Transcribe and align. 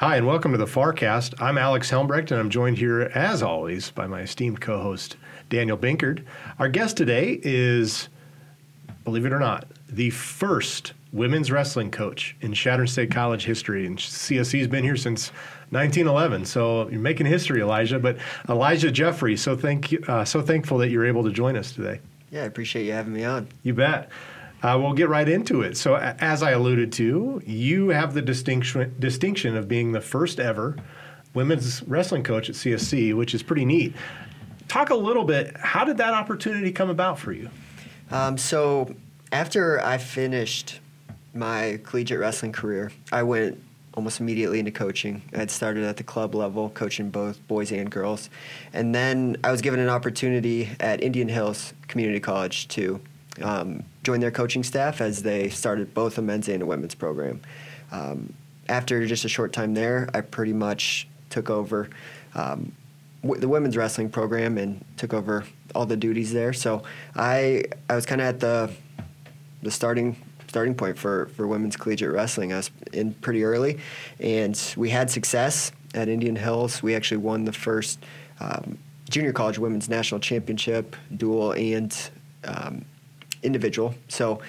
Hi, 0.00 0.14
and 0.14 0.28
welcome 0.28 0.52
to 0.52 0.58
the 0.58 0.64
Farcast. 0.64 1.34
I'm 1.42 1.58
Alex 1.58 1.90
Helmbrecht, 1.90 2.30
and 2.30 2.38
I'm 2.38 2.50
joined 2.50 2.78
here, 2.78 3.10
as 3.16 3.42
always, 3.42 3.90
by 3.90 4.06
my 4.06 4.20
esteemed 4.20 4.60
co 4.60 4.80
host, 4.80 5.16
Daniel 5.48 5.76
Binkard. 5.76 6.24
Our 6.60 6.68
guest 6.68 6.96
today 6.96 7.40
is, 7.42 8.08
believe 9.02 9.26
it 9.26 9.32
or 9.32 9.40
not, 9.40 9.66
the 9.88 10.10
first 10.10 10.92
women's 11.12 11.50
wrestling 11.50 11.90
coach 11.90 12.36
in 12.42 12.52
Chadron 12.52 12.86
State 12.86 13.10
College 13.10 13.44
history. 13.44 13.86
And 13.86 13.98
CSC's 13.98 14.68
been 14.68 14.84
here 14.84 14.94
since 14.94 15.30
1911, 15.70 16.44
so 16.44 16.88
you're 16.90 17.00
making 17.00 17.26
history, 17.26 17.60
Alijah. 17.60 18.00
But 18.00 18.18
Alijah 18.46 18.92
Jeffery, 18.92 19.36
so 19.36 19.56
thank 19.56 19.90
you, 19.90 20.04
uh, 20.06 20.24
so 20.24 20.40
thankful 20.40 20.78
that 20.78 20.90
you're 20.90 21.06
able 21.06 21.24
to 21.24 21.32
join 21.32 21.56
us 21.56 21.72
today. 21.72 21.98
Yeah, 22.30 22.42
I 22.42 22.44
appreciate 22.44 22.86
you 22.86 22.92
having 22.92 23.14
me 23.14 23.24
on. 23.24 23.48
You 23.64 23.74
bet. 23.74 24.10
Uh, 24.62 24.76
we'll 24.80 24.92
get 24.92 25.08
right 25.08 25.28
into 25.28 25.62
it. 25.62 25.76
So, 25.76 25.96
as 25.96 26.42
I 26.42 26.50
alluded 26.50 26.92
to, 26.92 27.40
you 27.46 27.88
have 27.90 28.14
the 28.14 28.22
distinction 28.22 28.94
distinction 28.98 29.56
of 29.56 29.68
being 29.68 29.92
the 29.92 30.00
first 30.00 30.40
ever 30.40 30.76
women's 31.34 31.82
wrestling 31.84 32.24
coach 32.24 32.48
at 32.48 32.56
CSC, 32.56 33.14
which 33.14 33.34
is 33.34 33.42
pretty 33.42 33.64
neat. 33.64 33.94
Talk 34.66 34.90
a 34.90 34.94
little 34.94 35.24
bit. 35.24 35.56
How 35.56 35.84
did 35.84 35.98
that 35.98 36.12
opportunity 36.12 36.72
come 36.72 36.90
about 36.90 37.18
for 37.18 37.32
you? 37.32 37.48
Um, 38.10 38.36
so, 38.36 38.94
after 39.30 39.80
I 39.80 39.98
finished 39.98 40.80
my 41.34 41.78
collegiate 41.84 42.18
wrestling 42.18 42.52
career, 42.52 42.90
I 43.12 43.22
went 43.22 43.62
almost 43.94 44.20
immediately 44.20 44.58
into 44.58 44.70
coaching. 44.70 45.22
I 45.34 45.38
had 45.38 45.50
started 45.50 45.84
at 45.84 45.96
the 45.96 46.04
club 46.04 46.34
level, 46.34 46.70
coaching 46.70 47.10
both 47.10 47.46
boys 47.48 47.70
and 47.70 47.90
girls, 47.90 48.30
and 48.72 48.94
then 48.94 49.36
I 49.44 49.52
was 49.52 49.60
given 49.60 49.80
an 49.80 49.88
opportunity 49.88 50.70
at 50.80 51.02
Indian 51.02 51.28
Hills 51.28 51.74
Community 51.88 52.20
College 52.20 52.68
to 52.68 53.00
um, 53.42 53.84
join 54.02 54.20
their 54.20 54.30
coaching 54.30 54.62
staff 54.62 55.00
as 55.00 55.22
they 55.22 55.48
started 55.48 55.94
both 55.94 56.18
a 56.18 56.22
men's 56.22 56.48
and 56.48 56.62
a 56.62 56.66
women's 56.66 56.94
program. 56.94 57.40
Um, 57.90 58.34
after 58.68 59.06
just 59.06 59.24
a 59.24 59.28
short 59.28 59.52
time 59.52 59.74
there, 59.74 60.08
I 60.14 60.20
pretty 60.20 60.52
much 60.52 61.08
took 61.30 61.50
over 61.50 61.88
um, 62.34 62.72
w- 63.22 63.40
the 63.40 63.48
women's 63.48 63.76
wrestling 63.76 64.10
program 64.10 64.58
and 64.58 64.84
took 64.96 65.14
over 65.14 65.44
all 65.74 65.86
the 65.86 65.96
duties 65.96 66.32
there. 66.32 66.52
So 66.52 66.82
I 67.16 67.64
I 67.88 67.94
was 67.94 68.06
kind 68.06 68.20
of 68.20 68.26
at 68.26 68.40
the 68.40 68.70
the 69.62 69.70
starting 69.70 70.16
starting 70.48 70.74
point 70.74 70.96
for, 70.96 71.26
for 71.36 71.46
women's 71.46 71.76
collegiate 71.76 72.10
wrestling. 72.10 72.52
I 72.52 72.56
was 72.56 72.70
in 72.92 73.12
pretty 73.14 73.44
early, 73.44 73.78
and 74.18 74.58
we 74.76 74.90
had 74.90 75.10
success 75.10 75.72
at 75.94 76.08
Indian 76.08 76.36
Hills. 76.36 76.82
We 76.82 76.94
actually 76.94 77.18
won 77.18 77.44
the 77.44 77.52
first 77.52 77.98
um, 78.40 78.78
junior 79.10 79.32
college 79.32 79.58
women's 79.58 79.88
national 79.88 80.20
championship, 80.20 80.96
dual 81.16 81.52
and 81.52 82.10
um, 82.44 82.84
individual. 83.42 83.94
So 84.08 84.40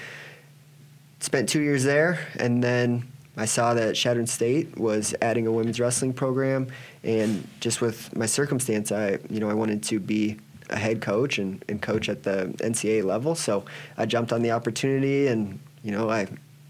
spent 1.19 1.49
two 1.49 1.61
years 1.61 1.83
there, 1.83 2.27
and 2.37 2.63
then 2.63 3.11
I 3.37 3.45
saw 3.45 3.73
that 3.73 3.95
Chadron 3.95 4.27
State 4.27 4.77
was 4.77 5.15
adding 5.21 5.47
a 5.47 5.51
women's 5.51 5.79
wrestling 5.79 6.13
program, 6.13 6.67
and 7.03 7.47
just 7.59 7.81
with 7.81 8.15
my 8.15 8.25
circumstance, 8.25 8.91
I 8.91 9.19
you 9.29 9.39
know 9.39 9.49
I 9.49 9.53
wanted 9.53 9.83
to 9.83 9.99
be 9.99 10.37
a 10.69 10.75
head 10.75 11.01
coach 11.01 11.39
and, 11.39 11.63
and 11.67 11.81
coach 11.81 12.09
at 12.09 12.23
the 12.23 12.53
NCAA 12.59 13.03
level. 13.03 13.35
So 13.35 13.65
I 13.97 14.05
jumped 14.05 14.31
on 14.31 14.41
the 14.41 14.51
opportunity, 14.51 15.27
and 15.27 15.59
you 15.83 15.91
know 15.91 16.09
I 16.09 16.27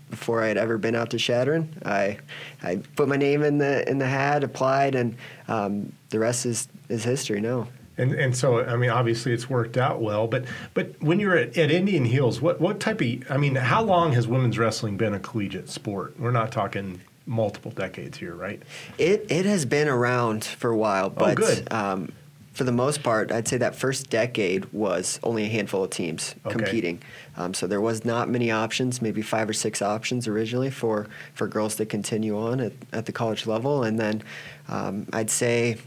before 0.09 0.43
I 0.43 0.47
had 0.47 0.57
ever 0.57 0.77
been 0.77 0.95
out 0.95 1.11
to 1.11 1.17
Chadron, 1.17 1.81
I 1.85 2.17
I 2.61 2.77
put 2.95 3.07
my 3.07 3.17
name 3.17 3.43
in 3.43 3.57
the 3.57 3.87
in 3.89 3.97
the 3.97 4.07
hat, 4.07 4.43
applied, 4.43 4.95
and 4.95 5.15
um, 5.47 5.91
the 6.09 6.19
rest 6.19 6.45
is 6.45 6.67
is 6.89 7.03
history 7.03 7.41
now. 7.41 7.67
And 7.99 8.13
and 8.13 8.35
so 8.35 8.63
I 8.63 8.75
mean, 8.75 8.89
obviously 8.89 9.33
it's 9.33 9.49
worked 9.49 9.77
out 9.77 10.01
well. 10.01 10.27
But 10.27 10.45
but 10.73 10.99
when 11.01 11.19
you're 11.19 11.37
at, 11.37 11.57
at 11.57 11.69
Indian 11.69 12.05
Hills, 12.05 12.41
what 12.41 12.59
what 12.59 12.79
type 12.79 13.01
of 13.01 13.07
I 13.29 13.37
mean, 13.37 13.55
how 13.55 13.83
long 13.83 14.13
has 14.13 14.27
women's 14.27 14.57
wrestling 14.57 14.97
been 14.97 15.13
a 15.13 15.19
collegiate 15.19 15.69
sport? 15.69 16.19
We're 16.19 16.31
not 16.31 16.51
talking 16.51 17.01
multiple 17.25 17.71
decades 17.71 18.17
here, 18.17 18.33
right? 18.33 18.61
It 18.97 19.25
it 19.29 19.45
has 19.45 19.65
been 19.65 19.87
around 19.87 20.43
for 20.45 20.71
a 20.71 20.77
while, 20.77 21.07
Oh, 21.07 21.09
but 21.09 21.35
good. 21.35 21.71
Um, 21.71 22.11
for 22.53 22.63
the 22.65 22.71
most 22.73 23.03
part, 23.03 23.31
I'd 23.31 23.47
say 23.47 23.55
that 23.57 23.73
first 23.75 24.09
decade 24.09 24.65
was 24.73 25.17
only 25.23 25.45
a 25.45 25.47
handful 25.47 25.83
of 25.83 25.91
teams 25.91 26.35
Okay. 26.45 26.51
competing. 26.57 27.01
Um, 27.37 27.53
so 27.53 27.67
there 27.67 27.79
was 27.79 28.03
not 28.03 28.27
many 28.27 28.51
options, 28.51 29.01
maybe 29.01 29.21
five 29.21 29.47
or 29.47 29.53
six 29.53 29.81
options 29.81 30.27
originally 30.27 30.69
for, 30.69 31.07
for 31.35 31.47
girls 31.47 31.75
to 31.77 31.85
continue 31.85 32.37
on 32.37 32.59
at, 32.59 32.73
at 32.91 33.05
the 33.05 33.13
college 33.13 33.47
level. 33.47 33.83
And 33.83 33.97
then 33.97 34.23
um, 34.67 35.07
I'd 35.13 35.29
say 35.29 35.77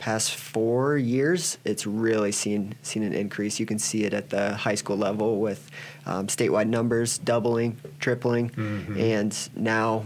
past 0.00 0.34
four 0.34 0.96
years, 0.96 1.58
it's 1.64 1.86
really 1.86 2.32
seen 2.32 2.74
seen 2.82 3.02
an 3.04 3.12
increase. 3.12 3.60
You 3.60 3.66
can 3.66 3.78
see 3.78 4.04
it 4.04 4.12
at 4.14 4.30
the 4.30 4.54
high 4.54 4.74
school 4.74 4.96
level 4.96 5.38
with 5.40 5.70
um, 6.06 6.26
statewide 6.26 6.66
numbers 6.68 7.18
doubling, 7.18 7.76
tripling, 8.00 8.50
Mhm. 8.50 8.98
and 8.98 9.48
now, 9.54 10.04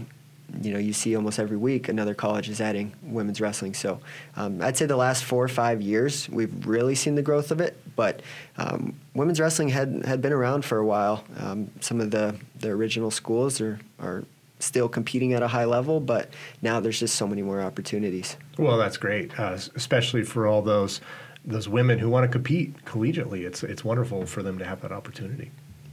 you 0.61 0.71
know, 0.73 0.79
you 0.79 0.93
see 0.93 1.15
almost 1.15 1.39
every 1.39 1.57
week 1.57 1.89
another 1.89 2.13
college 2.13 2.47
is 2.49 2.61
adding 2.61 2.93
women's 3.01 3.41
wrestling. 3.41 3.73
So 3.73 3.99
um, 4.35 4.61
I'd 4.61 4.77
say 4.77 4.85
the 4.85 4.95
last 4.97 5.23
four 5.23 5.43
or 5.43 5.47
five 5.49 5.81
years 5.81 6.29
we've 6.29 6.53
really 6.67 6.95
seen 6.95 7.15
the 7.15 7.23
growth 7.23 7.49
of 7.51 7.59
it. 7.59 7.75
But 7.95 8.21
um, 8.57 8.93
women's 9.13 9.39
wrestling 9.39 9.69
had 9.69 10.03
had 10.05 10.21
been 10.21 10.33
around 10.33 10.65
for 10.65 10.77
a 10.77 10.85
while. 10.85 11.23
Um, 11.39 11.71
some 11.79 12.01
of 12.01 12.11
the 12.11 12.35
the 12.59 12.69
original 12.69 13.09
schools 13.11 13.61
are 13.61 13.79
are 13.99 14.23
still 14.65 14.89
competing 14.89 15.33
at 15.33 15.41
a 15.41 15.47
high 15.47 15.65
level, 15.65 15.99
but 15.99 16.29
now 16.61 16.79
there's 16.79 16.99
just 16.99 17.15
so 17.15 17.27
many 17.27 17.41
more 17.41 17.61
opportunities. 17.61 18.37
Well, 18.57 18.77
that's 18.77 18.97
great, 18.97 19.39
uh, 19.39 19.57
especially 19.75 20.23
for 20.23 20.47
all 20.47 20.61
those 20.61 21.01
those 21.47 21.69
women 21.69 21.99
who 21.99 22.09
want 22.09 22.23
to 22.23 22.27
compete 22.27 22.85
collegiately. 22.85 23.45
It's 23.45 23.63
it's 23.63 23.83
wonderful 23.83 24.25
for 24.25 24.41
them 24.41 24.57
to 24.59 24.65
have 24.65 24.81
that 24.81 24.91
opportunity. 24.91 25.51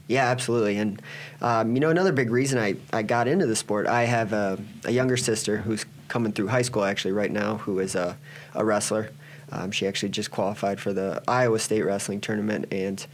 Yeah, 0.09 0.25
absolutely. 0.27 0.77
And, 0.79 1.01
um, 1.41 1.75
you 1.75 1.81
know, 1.81 1.89
another 1.89 2.13
big 2.13 2.31
reason 2.31 2.59
I, 2.59 2.75
I 2.93 3.03
got 3.03 3.29
into 3.29 3.47
the 3.47 3.57
sport, 3.57 3.87
I 3.87 4.03
have 4.03 4.33
a, 4.33 4.59
a 4.85 4.91
younger 4.91 5.17
sister 5.17 5.59
who's 5.59 5.87
coming 6.09 6.33
through 6.33 6.49
high 6.49 6.63
school 6.63 6.85
actually 6.85 7.13
right 7.13 7.31
now 7.31 7.59
who 7.59 7.79
is 7.79 7.95
a, 7.95 8.19
a 8.55 8.65
wrestler. 8.65 9.11
Um, 9.53 9.71
she 9.71 9.87
actually 9.87 10.09
just 10.11 10.31
qualified 10.31 10.81
for 10.81 10.93
the 10.93 11.23
Iowa 11.29 11.59
State 11.59 11.83
wrestling 11.83 12.21
tournament. 12.21 12.67
And, 12.73 13.07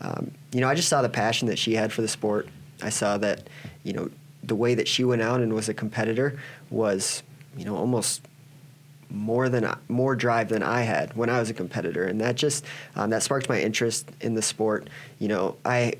um, 0.00 0.30
you 0.52 0.60
know, 0.60 0.68
I 0.68 0.74
just 0.74 0.88
saw 0.88 1.02
the 1.02 1.08
passion 1.08 1.48
that 1.48 1.58
she 1.58 1.74
had 1.74 1.92
for 1.92 2.00
the 2.00 2.08
sport. 2.08 2.48
I 2.82 2.90
saw 2.90 3.18
that, 3.18 3.48
you 3.82 3.92
know, 3.92 4.10
the 4.46 4.54
way 4.54 4.74
that 4.74 4.88
she 4.88 5.04
went 5.04 5.22
out 5.22 5.40
and 5.40 5.52
was 5.52 5.68
a 5.68 5.74
competitor 5.74 6.38
was, 6.70 7.22
you 7.56 7.64
know, 7.64 7.76
almost 7.76 8.22
more 9.10 9.48
than 9.48 9.72
more 9.88 10.16
drive 10.16 10.48
than 10.48 10.62
I 10.62 10.82
had 10.82 11.16
when 11.16 11.30
I 11.30 11.38
was 11.38 11.50
a 11.50 11.54
competitor, 11.54 12.04
and 12.04 12.20
that 12.20 12.36
just 12.36 12.64
um, 12.94 13.10
that 13.10 13.22
sparked 13.22 13.48
my 13.48 13.60
interest 13.60 14.10
in 14.20 14.34
the 14.34 14.42
sport. 14.42 14.88
You 15.18 15.28
know, 15.28 15.56
I 15.64 15.94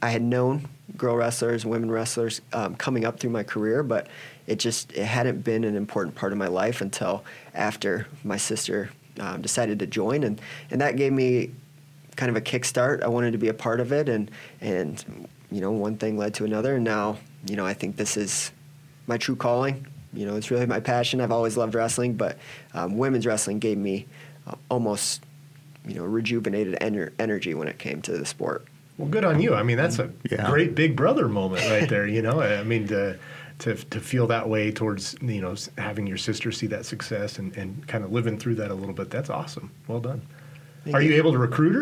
I 0.00 0.10
had 0.10 0.22
known 0.22 0.68
girl 0.96 1.16
wrestlers, 1.16 1.64
women 1.64 1.90
wrestlers 1.90 2.40
um, 2.52 2.74
coming 2.76 3.04
up 3.04 3.18
through 3.18 3.30
my 3.30 3.42
career, 3.42 3.82
but 3.82 4.08
it 4.46 4.58
just 4.58 4.92
it 4.92 5.04
hadn't 5.04 5.42
been 5.42 5.64
an 5.64 5.76
important 5.76 6.14
part 6.14 6.32
of 6.32 6.38
my 6.38 6.48
life 6.48 6.80
until 6.80 7.24
after 7.54 8.06
my 8.24 8.36
sister 8.36 8.90
um, 9.20 9.42
decided 9.42 9.78
to 9.80 9.86
join, 9.86 10.24
and 10.24 10.40
and 10.70 10.80
that 10.80 10.96
gave 10.96 11.12
me 11.12 11.50
kind 12.16 12.30
of 12.30 12.36
a 12.36 12.40
kickstart. 12.40 13.02
I 13.02 13.08
wanted 13.08 13.32
to 13.32 13.38
be 13.38 13.48
a 13.48 13.54
part 13.54 13.80
of 13.80 13.92
it, 13.92 14.08
and 14.08 14.30
and 14.60 15.28
you 15.50 15.60
know 15.60 15.72
one 15.72 15.96
thing 15.96 16.16
led 16.16 16.34
to 16.34 16.44
another, 16.44 16.76
and 16.76 16.84
now 16.84 17.18
you 17.46 17.56
know 17.56 17.66
I 17.66 17.74
think 17.74 17.96
this 17.96 18.16
is 18.16 18.52
my 19.06 19.16
true 19.18 19.36
calling. 19.36 19.86
You 20.14 20.26
know, 20.26 20.36
it's 20.36 20.50
really 20.50 20.66
my 20.66 20.80
passion. 20.80 21.20
I've 21.22 21.32
always 21.32 21.56
loved 21.56 21.74
wrestling, 21.74 22.14
but 22.14 22.36
um, 22.74 22.98
women's 22.98 23.24
wrestling 23.26 23.58
gave 23.60 23.78
me 23.78 24.06
uh, 24.46 24.56
almost, 24.68 25.22
you 25.88 25.94
know, 25.94 26.04
rejuvenated 26.04 26.74
ener- 26.80 27.12
energy 27.18 27.54
when 27.54 27.66
it 27.66 27.78
came 27.78 28.02
to 28.02 28.12
the 28.18 28.26
sport. 28.26 28.66
Well, 28.98 29.08
good 29.08 29.24
on 29.24 29.40
you. 29.40 29.54
I 29.54 29.62
mean, 29.62 29.78
that's 29.78 29.98
a 29.98 30.10
Yeah. 30.30 30.50
great 30.50 30.74
big 30.74 30.96
brother 30.96 31.28
moment 31.28 31.64
right 31.70 31.88
there. 31.88 32.06
You 32.06 32.20
know, 32.20 32.42
I 32.42 32.62
mean, 32.62 32.86
to, 32.88 33.18
to 33.60 33.74
to 33.74 34.00
feel 34.00 34.26
that 34.26 34.48
way 34.50 34.70
towards 34.70 35.16
you 35.22 35.40
know 35.40 35.54
having 35.78 36.06
your 36.06 36.18
sister 36.18 36.52
see 36.52 36.66
that 36.66 36.84
success 36.84 37.38
and, 37.38 37.56
and 37.56 37.88
kind 37.88 38.04
of 38.04 38.12
living 38.12 38.38
through 38.38 38.56
that 38.56 38.70
a 38.70 38.74
little 38.74 38.94
bit. 38.94 39.08
That's 39.08 39.30
awesome. 39.30 39.70
Well 39.88 40.00
done. 40.00 40.20
Thank 40.84 40.96
Are 40.96 41.02
you 41.02 41.10
you. 41.12 41.16
able 41.16 41.32
to 41.32 41.38
recruit 41.38 41.74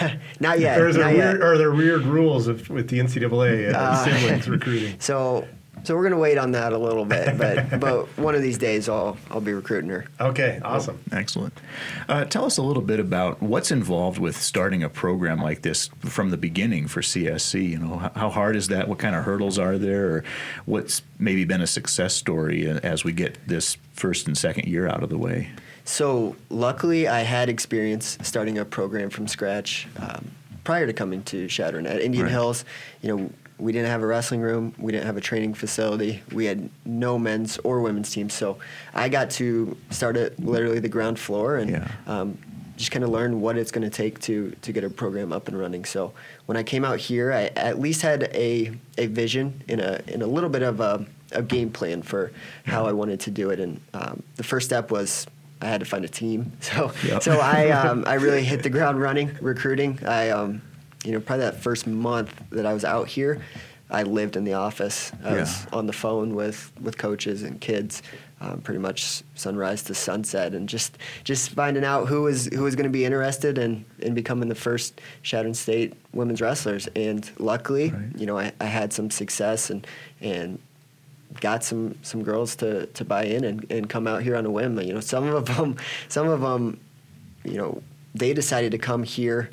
her? 0.00 0.10
Not 0.40 0.58
yet. 0.60 0.80
or 0.80 0.88
is 0.88 0.96
there 0.96 1.04
not 1.04 1.14
yet. 1.16 1.40
are 1.40 1.56
there 1.56 1.72
weird 1.72 2.02
rules 2.02 2.48
of, 2.48 2.68
with 2.68 2.88
the 2.88 2.98
NCAA 2.98 3.72
uh, 3.72 3.78
Uh, 3.78 4.04
siblings 4.04 4.48
recruiting? 4.48 4.96
So, 5.00 5.46
so 5.84 5.94
we're 5.94 6.02
gonna 6.04 6.18
wait 6.18 6.38
on 6.38 6.52
that 6.52 6.72
a 6.72 6.78
little 6.78 7.04
bit, 7.04 7.36
but 7.36 7.78
but 7.78 8.06
one 8.18 8.34
of 8.34 8.40
these 8.40 8.56
days 8.56 8.88
I'll 8.88 9.18
I'll 9.30 9.40
be 9.42 9.52
recruiting 9.52 9.90
her. 9.90 10.06
Okay, 10.18 10.58
awesome. 10.64 10.98
Excellent. 11.12 11.60
Uh, 12.08 12.24
tell 12.24 12.46
us 12.46 12.56
a 12.56 12.62
little 12.62 12.82
bit 12.82 12.98
about 13.00 13.42
what's 13.42 13.70
involved 13.70 14.18
with 14.18 14.34
starting 14.36 14.82
a 14.82 14.88
program 14.88 15.40
like 15.42 15.60
this 15.60 15.88
from 16.00 16.30
the 16.30 16.38
beginning 16.38 16.88
for 16.88 17.02
CSC. 17.02 17.68
You 17.70 17.78
know, 17.80 17.96
how, 17.98 18.12
how 18.16 18.30
hard 18.30 18.56
is 18.56 18.68
that? 18.68 18.88
What 18.88 18.98
kind 18.98 19.14
of 19.14 19.24
hurdles 19.24 19.58
are 19.58 19.76
there? 19.76 20.06
Or 20.08 20.24
what's 20.64 21.02
maybe 21.18 21.44
been 21.44 21.60
a 21.60 21.66
success 21.66 22.14
story 22.14 22.66
as 22.66 23.04
we 23.04 23.12
get 23.12 23.36
this 23.46 23.76
first 23.92 24.26
and 24.26 24.38
second 24.38 24.66
year 24.68 24.88
out 24.88 25.02
of 25.02 25.10
the 25.10 25.18
way? 25.18 25.50
So 25.84 26.34
luckily, 26.50 27.08
I 27.08 27.20
had 27.20 27.48
experience 27.48 28.18
starting 28.22 28.58
a 28.58 28.64
program 28.64 29.10
from 29.10 29.28
scratch 29.28 29.86
um, 29.98 30.30
prior 30.64 30.86
to 30.86 30.92
coming 30.92 31.22
to 31.24 31.46
Chadron 31.46 31.86
at 31.86 32.00
Indian 32.00 32.24
Right. 32.24 32.32
Hills. 32.32 32.64
You 33.02 33.16
know, 33.16 33.30
we 33.58 33.70
didn't 33.72 33.88
have 33.88 34.02
a 34.02 34.06
wrestling 34.06 34.40
room, 34.40 34.74
we 34.78 34.90
didn't 34.92 35.06
have 35.06 35.16
a 35.16 35.20
training 35.20 35.54
facility, 35.54 36.22
we 36.32 36.46
had 36.46 36.68
no 36.84 37.18
men's 37.18 37.58
or 37.58 37.80
women's 37.80 38.10
teams. 38.10 38.34
So 38.34 38.58
I 38.94 39.08
got 39.08 39.30
to 39.32 39.76
start 39.90 40.16
at 40.16 40.40
literally 40.40 40.80
the 40.80 40.88
ground 40.88 41.18
floor 41.18 41.56
and 41.56 41.70
Yeah. 41.70 41.88
um, 42.06 42.36
just 42.76 42.90
kind 42.90 43.04
of 43.04 43.10
learn 43.10 43.40
what 43.40 43.56
it's 43.56 43.70
going 43.70 43.88
to 43.88 43.96
take 43.96 44.18
to 44.22 44.50
to 44.62 44.72
get 44.72 44.82
a 44.82 44.90
program 44.90 45.32
up 45.32 45.46
and 45.46 45.56
running. 45.56 45.84
So 45.84 46.12
when 46.46 46.56
I 46.56 46.64
came 46.64 46.84
out 46.84 46.98
here, 46.98 47.30
I 47.32 47.44
at 47.54 47.78
least 47.78 48.02
had 48.02 48.24
a 48.34 48.72
a 48.98 49.06
vision 49.06 49.62
in 49.68 49.78
a 49.78 50.00
in 50.08 50.22
a 50.22 50.26
little 50.26 50.50
bit 50.50 50.62
of 50.62 50.80
a, 50.80 51.06
a 51.30 51.42
game 51.42 51.70
plan 51.70 52.02
for 52.02 52.32
how 52.64 52.86
I 52.86 52.92
wanted 52.92 53.20
to 53.20 53.30
do 53.30 53.50
it. 53.50 53.60
And 53.60 53.80
um, 53.92 54.22
the 54.34 54.42
first 54.42 54.66
step 54.66 54.90
was 54.90 55.28
I 55.64 55.68
had 55.68 55.80
to 55.80 55.86
find 55.86 56.04
a 56.04 56.08
team. 56.08 56.52
So 56.60 56.92
Yep. 57.04 57.22
so 57.22 57.40
I 57.40 57.70
um, 57.70 58.04
I 58.06 58.14
really 58.14 58.44
hit 58.44 58.62
the 58.62 58.70
ground 58.70 59.00
running 59.00 59.30
recruiting. 59.40 59.98
I 60.06 60.30
um, 60.30 60.60
you 61.04 61.12
know 61.12 61.20
probably 61.20 61.44
that 61.46 61.60
first 61.62 61.86
month 61.86 62.32
that 62.50 62.66
I 62.66 62.72
was 62.74 62.84
out 62.84 63.08
here, 63.08 63.40
I 63.90 64.02
lived 64.02 64.36
in 64.36 64.44
the 64.44 64.54
office. 64.54 65.12
I 65.24 65.34
was 65.34 65.66
on 65.72 65.86
the 65.86 65.92
phone 65.92 66.34
with 66.34 66.70
with 66.80 66.96
coaches 66.98 67.42
and 67.42 67.60
kids. 67.60 68.02
Um, 68.40 68.60
pretty 68.60 68.80
much 68.80 69.22
sunrise 69.36 69.82
to 69.84 69.94
sunset, 69.94 70.54
and 70.54 70.68
just 70.68 70.98
just 71.22 71.50
finding 71.50 71.84
out 71.84 72.08
who 72.08 72.22
was 72.22 72.46
who 72.52 72.62
was 72.64 72.74
going 72.76 72.84
to 72.92 72.98
be 72.98 73.04
interested 73.06 73.56
in 73.58 73.84
in 74.00 74.12
becoming 74.12 74.48
the 74.50 74.54
first 74.54 75.00
Chadron 75.22 75.54
State 75.54 75.94
women's 76.12 76.42
wrestlers. 76.42 76.86
And 76.94 77.30
luckily, 77.38 77.90
Right. 77.90 78.02
you 78.20 78.26
know, 78.26 78.36
I, 78.38 78.52
I 78.60 78.66
had 78.66 78.92
some 78.92 79.10
success 79.10 79.70
and 79.70 79.86
and 80.20 80.58
got 81.40 81.64
some 81.64 81.98
some 82.02 82.22
girls 82.22 82.56
to 82.56 82.86
to 82.86 83.04
buy 83.04 83.24
in 83.24 83.44
and, 83.44 83.66
and 83.70 83.88
come 83.88 84.06
out 84.06 84.22
here 84.22 84.36
on 84.36 84.46
a 84.46 84.50
whim. 84.50 84.80
You 84.80 84.94
know, 84.94 85.00
some 85.00 85.26
of 85.28 85.46
them 85.46 85.76
some 86.08 86.28
of 86.28 86.40
them, 86.40 86.80
you 87.44 87.56
know, 87.56 87.82
they 88.14 88.32
decided 88.32 88.72
to 88.72 88.78
come 88.78 89.02
here 89.02 89.50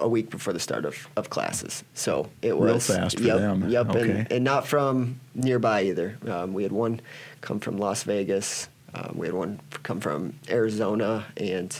a 0.00 0.08
week 0.08 0.30
before 0.30 0.52
the 0.52 0.60
start 0.60 0.84
of, 0.84 1.08
of 1.16 1.28
classes. 1.28 1.82
So 1.94 2.30
it 2.40 2.56
was 2.56 2.88
Real 2.88 2.98
fast 2.98 3.18
for 3.18 3.24
yep, 3.24 3.38
them. 3.38 3.68
Yep, 3.68 3.90
Okay. 3.90 4.10
and, 4.10 4.32
and 4.32 4.44
not 4.44 4.66
from 4.66 5.20
nearby 5.34 5.82
either. 5.84 6.16
Um, 6.26 6.54
we 6.54 6.62
had 6.62 6.72
one 6.72 7.00
come 7.40 7.58
from 7.58 7.78
Las 7.78 8.04
Vegas. 8.04 8.68
Um, 8.94 9.14
we 9.16 9.26
had 9.26 9.34
one 9.34 9.60
come 9.82 10.00
from 10.00 10.34
Arizona, 10.48 11.26
and 11.36 11.76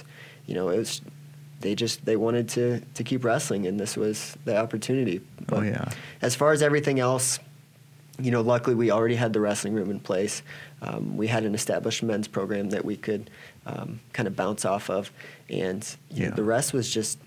you 0.47 0.55
know 0.55 0.69
it 0.69 0.79
was 0.79 1.01
they 1.61 1.75
just 1.75 2.05
they 2.05 2.17
wanted 2.17 2.49
to 2.51 2.81
to 2.95 3.05
keep 3.05 3.25
wrestling, 3.25 3.67
and 3.67 3.79
this 3.79 3.97
was 3.97 4.37
the 4.45 4.57
opportunity. 4.57 5.21
Oh, 5.51 5.63
yeah. 5.63 5.91
As 6.21 6.35
far 6.35 6.53
as 6.53 6.63
everything 6.63 7.01
else, 7.01 7.39
you 8.19 8.31
know, 8.31 8.41
luckily 8.41 8.75
we 8.75 8.91
already 8.91 9.15
had 9.15 9.33
the 9.33 9.41
wrestling 9.41 9.75
room 9.75 9.91
in 9.91 10.01
place. 10.01 10.43
Um, 10.83 11.17
we 11.17 11.27
had 11.27 11.45
an 11.45 11.55
established 11.55 12.03
men's 12.03 12.29
program 12.29 12.71
that 12.71 12.85
we 12.85 12.97
could 12.97 13.31
um, 13.67 14.01
kind 14.13 14.27
of 14.27 14.35
bounce 14.35 14.65
off 14.65 14.91
of, 14.91 15.11
and 15.49 15.87
you 16.11 16.27
know, 16.29 16.35
the 16.35 16.43
rest 16.43 16.73
was 16.73 16.93
just 16.93 17.19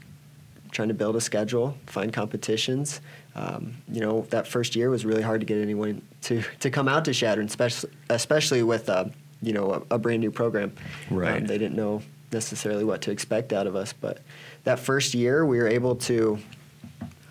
trying 0.72 0.88
to 0.90 0.94
build 0.94 1.16
a 1.16 1.22
schedule, 1.22 1.78
find 1.86 2.12
competitions. 2.14 3.02
Um, 3.36 3.76
you 3.90 4.02
know, 4.02 4.22
that 4.30 4.48
first 4.48 4.76
year 4.76 4.90
was 4.90 5.06
really 5.06 5.22
hard 5.22 5.42
to 5.42 5.46
get 5.46 5.62
anyone 5.62 6.02
to 6.24 6.44
to 6.60 6.70
come 6.70 6.88
out 6.88 7.06
to 7.06 7.14
Chadron, 7.14 7.48
especially 7.48 7.90
especially 8.10 8.64
with 8.64 8.90
uh, 8.90 9.06
you 9.42 9.54
know 9.54 9.86
a, 9.90 9.96
a 9.96 9.98
brand 9.98 10.20
new 10.22 10.32
program. 10.32 10.74
Right. 11.10 11.38
Um, 11.38 11.46
they 11.46 11.58
didn't 11.58 11.76
know 11.76 12.02
necessarily 12.34 12.84
what 12.84 13.02
to 13.02 13.12
expect 13.12 13.54
out 13.54 13.68
of 13.68 13.76
us, 13.76 13.94
but 13.94 14.22
that 14.64 14.80
first 14.80 15.14
year 15.14 15.46
we 15.46 15.58
were 15.58 15.68
able 15.68 15.96
to 15.98 16.40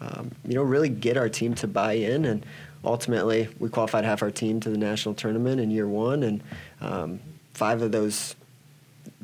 um, 0.00 0.30
you 0.46 0.54
know, 0.54 0.62
really 0.62 0.88
get 0.88 1.16
our 1.16 1.28
team 1.28 1.54
to 1.56 1.66
buy 1.66 1.92
in. 1.92 2.24
And 2.24 2.46
ultimately, 2.84 3.48
we 3.58 3.68
qualified 3.68 4.04
half 4.04 4.22
our 4.22 4.30
team 4.30 4.60
to 4.60 4.70
the 4.70 4.78
national 4.78 5.14
tournament 5.14 5.60
in 5.60 5.70
year 5.70 5.88
one, 5.88 6.22
and 6.22 6.42
um, 6.80 7.20
five 7.54 7.82
of 7.82 7.92
those 7.92 8.34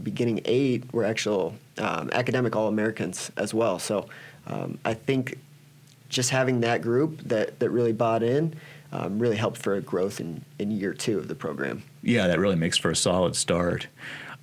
beginning 0.03 0.41
eight 0.45 0.93
were 0.93 1.05
actual 1.05 1.55
um, 1.79 2.11
academic 2.13 2.55
All 2.55 2.69
Americans 2.69 3.31
as 3.37 3.55
well. 3.55 3.79
So 3.79 4.09
um, 4.47 4.79
I 4.85 4.95
think 4.95 5.39
just 6.09 6.31
having 6.31 6.61
that 6.61 6.83
group 6.83 7.21
that, 7.23 7.59
that 7.59 7.71
really 7.71 7.93
bought 7.93 8.23
in 8.23 8.55
um, 8.93 9.19
really 9.19 9.37
helped 9.37 9.59
for 9.59 9.81
growth 9.81 10.21
in, 10.21 10.45
in 10.59 10.71
year 10.71 10.95
two 10.95 11.19
of 11.19 11.29
the 11.29 11.35
program. 11.35 11.83
Yeah, 12.03 12.29
that 12.29 12.39
really 12.39 12.57
makes 12.57 12.79
for 12.79 12.91
a 12.91 12.97
solid 12.97 13.37
start. 13.37 13.89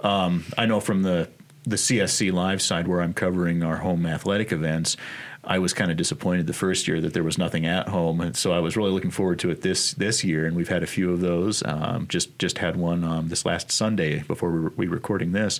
Um, 0.01 0.43
I 0.57 0.65
know 0.65 0.79
from 0.79 1.03
the 1.03 1.29
the 1.65 1.77
CSC 1.77 2.33
live 2.33 2.61
side 2.61 2.89
where 2.89 3.01
I'm 3.01 3.13
covering 3.13 3.63
our 3.63 3.77
home 3.77 4.05
athletic 4.05 4.51
events, 4.51 4.97
I 5.43 5.59
was 5.59 5.73
kind 5.73 5.91
of 5.91 5.97
disappointed 5.97 6.47
the 6.47 6.53
first 6.53 6.87
year 6.87 7.01
that 7.01 7.13
there 7.13 7.23
was 7.23 7.37
nothing 7.37 7.65
at 7.65 7.89
home, 7.89 8.21
and 8.21 8.35
so 8.35 8.53
I 8.53 8.59
was 8.59 8.77
really 8.77 8.91
looking 8.91 9.11
forward 9.11 9.39
to 9.39 9.49
it 9.49 9.61
this 9.61 9.93
this 9.93 10.23
year. 10.23 10.45
And 10.45 10.55
we've 10.55 10.69
had 10.69 10.83
a 10.83 10.87
few 10.87 11.11
of 11.11 11.19
those. 11.21 11.63
Um, 11.65 12.07
just 12.07 12.37
just 12.39 12.57
had 12.57 12.75
one 12.77 13.03
um, 13.03 13.29
this 13.29 13.45
last 13.45 13.71
Sunday 13.71 14.23
before 14.23 14.51
we 14.51 14.59
were, 14.59 14.73
we 14.77 14.87
were 14.87 14.95
recording 14.95 15.31
this, 15.31 15.59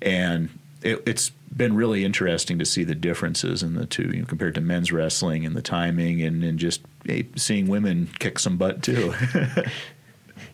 and 0.00 0.48
it, 0.82 1.02
it's 1.06 1.30
been 1.54 1.74
really 1.74 2.04
interesting 2.04 2.58
to 2.58 2.64
see 2.64 2.84
the 2.84 2.94
differences 2.94 3.62
in 3.62 3.74
the 3.74 3.86
two, 3.86 4.10
you 4.10 4.20
know, 4.20 4.26
compared 4.26 4.54
to 4.54 4.60
men's 4.60 4.92
wrestling 4.92 5.44
and 5.44 5.56
the 5.56 5.62
timing, 5.62 6.22
and, 6.22 6.44
and 6.44 6.58
just 6.58 6.80
hey, 7.04 7.26
seeing 7.36 7.66
women 7.68 8.08
kick 8.18 8.38
some 8.38 8.56
butt 8.56 8.82
too. 8.82 9.14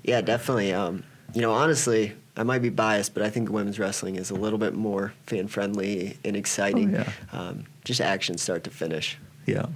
Yeah, 0.05 0.20
definitely. 0.20 0.73
Um, 0.73 1.03
you 1.32 1.41
know, 1.41 1.53
honestly, 1.53 2.12
I 2.36 2.42
might 2.42 2.62
be 2.62 2.69
biased, 2.70 3.14
but 3.14 3.22
I 3.22 3.31
think 3.31 3.50
women's 3.50 3.78
wrestling 3.78 4.16
is 4.16 4.31
a 4.31 4.34
little 4.34 4.58
bit 4.58 4.75
more 4.75 5.12
fan 5.26 5.46
friendly 5.48 6.16
and 6.25 6.36
exciting. 6.36 6.96
Oh, 6.96 6.98
yeah. 6.98 7.12
um, 7.38 7.64
just 7.84 8.00
action 8.00 8.38
start 8.38 8.64
to 8.64 8.70
finish. 8.70 9.19
yeah. 9.46 9.66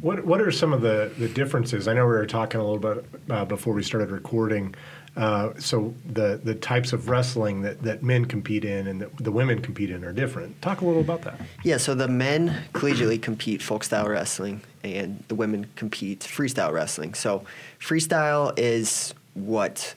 What 0.00 0.24
What 0.24 0.40
are 0.40 0.50
some 0.50 0.72
of 0.72 0.80
the, 0.80 1.12
the 1.16 1.28
differences? 1.28 1.86
I 1.86 1.92
know 1.92 2.04
we 2.06 2.12
were 2.12 2.26
talking 2.26 2.60
a 2.60 2.64
little 2.64 2.94
bit 2.94 3.04
uh, 3.30 3.44
before 3.44 3.72
we 3.72 3.84
started 3.84 4.10
recording. 4.10 4.74
Uh, 5.16 5.52
so 5.58 5.94
the 6.10 6.40
the 6.42 6.54
types 6.56 6.92
of 6.92 7.08
wrestling 7.08 7.62
that, 7.62 7.80
that 7.82 8.02
men 8.02 8.24
compete 8.24 8.64
in 8.64 8.88
and 8.88 9.02
that 9.02 9.16
the 9.18 9.30
women 9.30 9.60
compete 9.60 9.90
in 9.90 10.02
are 10.04 10.12
different. 10.12 10.60
Talk 10.60 10.80
a 10.80 10.84
little 10.86 11.02
about 11.02 11.22
that. 11.22 11.38
Yeah, 11.62 11.76
so 11.76 11.94
the 11.94 12.08
men 12.08 12.64
collegiately 12.72 13.20
compete 13.22 13.62
folk 13.62 13.84
style 13.84 14.08
wrestling, 14.08 14.62
and 14.82 15.22
the 15.28 15.36
women 15.36 15.66
compete 15.76 16.20
freestyle 16.20 16.72
wrestling. 16.72 17.14
So 17.14 17.44
freestyle 17.78 18.52
is 18.56 19.14
what 19.34 19.94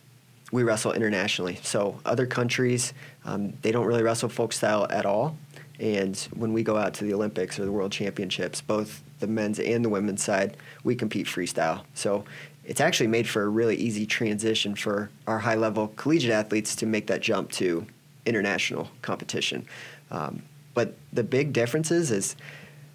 we 0.51 0.63
wrestle 0.63 0.93
internationally. 0.93 1.59
So 1.63 1.99
other 2.05 2.25
countries, 2.25 2.93
um, 3.25 3.53
they 3.61 3.71
don't 3.71 3.85
really 3.85 4.03
wrestle 4.03 4.29
folk 4.29 4.53
style 4.53 4.87
at 4.89 5.05
all. 5.05 5.37
And 5.79 6.17
when 6.33 6.53
we 6.53 6.63
go 6.63 6.77
out 6.77 6.93
to 6.95 7.03
the 7.03 7.13
Olympics 7.13 7.59
or 7.59 7.65
the 7.65 7.71
World 7.71 7.91
Championships, 7.91 8.61
both 8.61 9.03
the 9.19 9.27
men's 9.27 9.59
and 9.59 9.83
the 9.83 9.89
women's 9.89 10.23
side, 10.23 10.55
we 10.83 10.95
compete 10.95 11.27
freestyle. 11.27 11.83
So 11.93 12.23
it's 12.63 12.79
actually 12.79 13.07
made 13.07 13.27
for 13.27 13.43
a 13.43 13.47
really 13.47 13.75
easy 13.75 14.05
transition 14.05 14.75
for 14.75 15.09
our 15.27 15.39
high 15.39 15.55
level 15.55 15.89
collegiate 15.95 16.31
athletes 16.31 16.75
to 16.77 16.85
make 16.85 17.07
that 17.07 17.21
jump 17.21 17.51
to 17.53 17.85
international 18.25 18.89
competition. 19.01 19.67
Um, 20.11 20.43
but 20.73 20.95
the 21.13 21.23
big 21.23 21.53
differences 21.53 22.11
is 22.11 22.35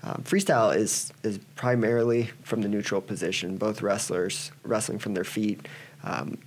um, 0.03 0.23
freestyle 0.27 0.75
is 0.75 1.13
is 1.23 1.39
primarily 1.57 2.31
from 2.43 2.63
the 2.63 2.69
neutral 2.69 3.01
position. 3.01 3.59
Both 3.59 3.83
wrestlers 3.83 4.51
wrestling 4.63 4.99
from 4.99 5.15
their 5.15 5.25
feet. 5.25 5.69
Um, 6.05 6.39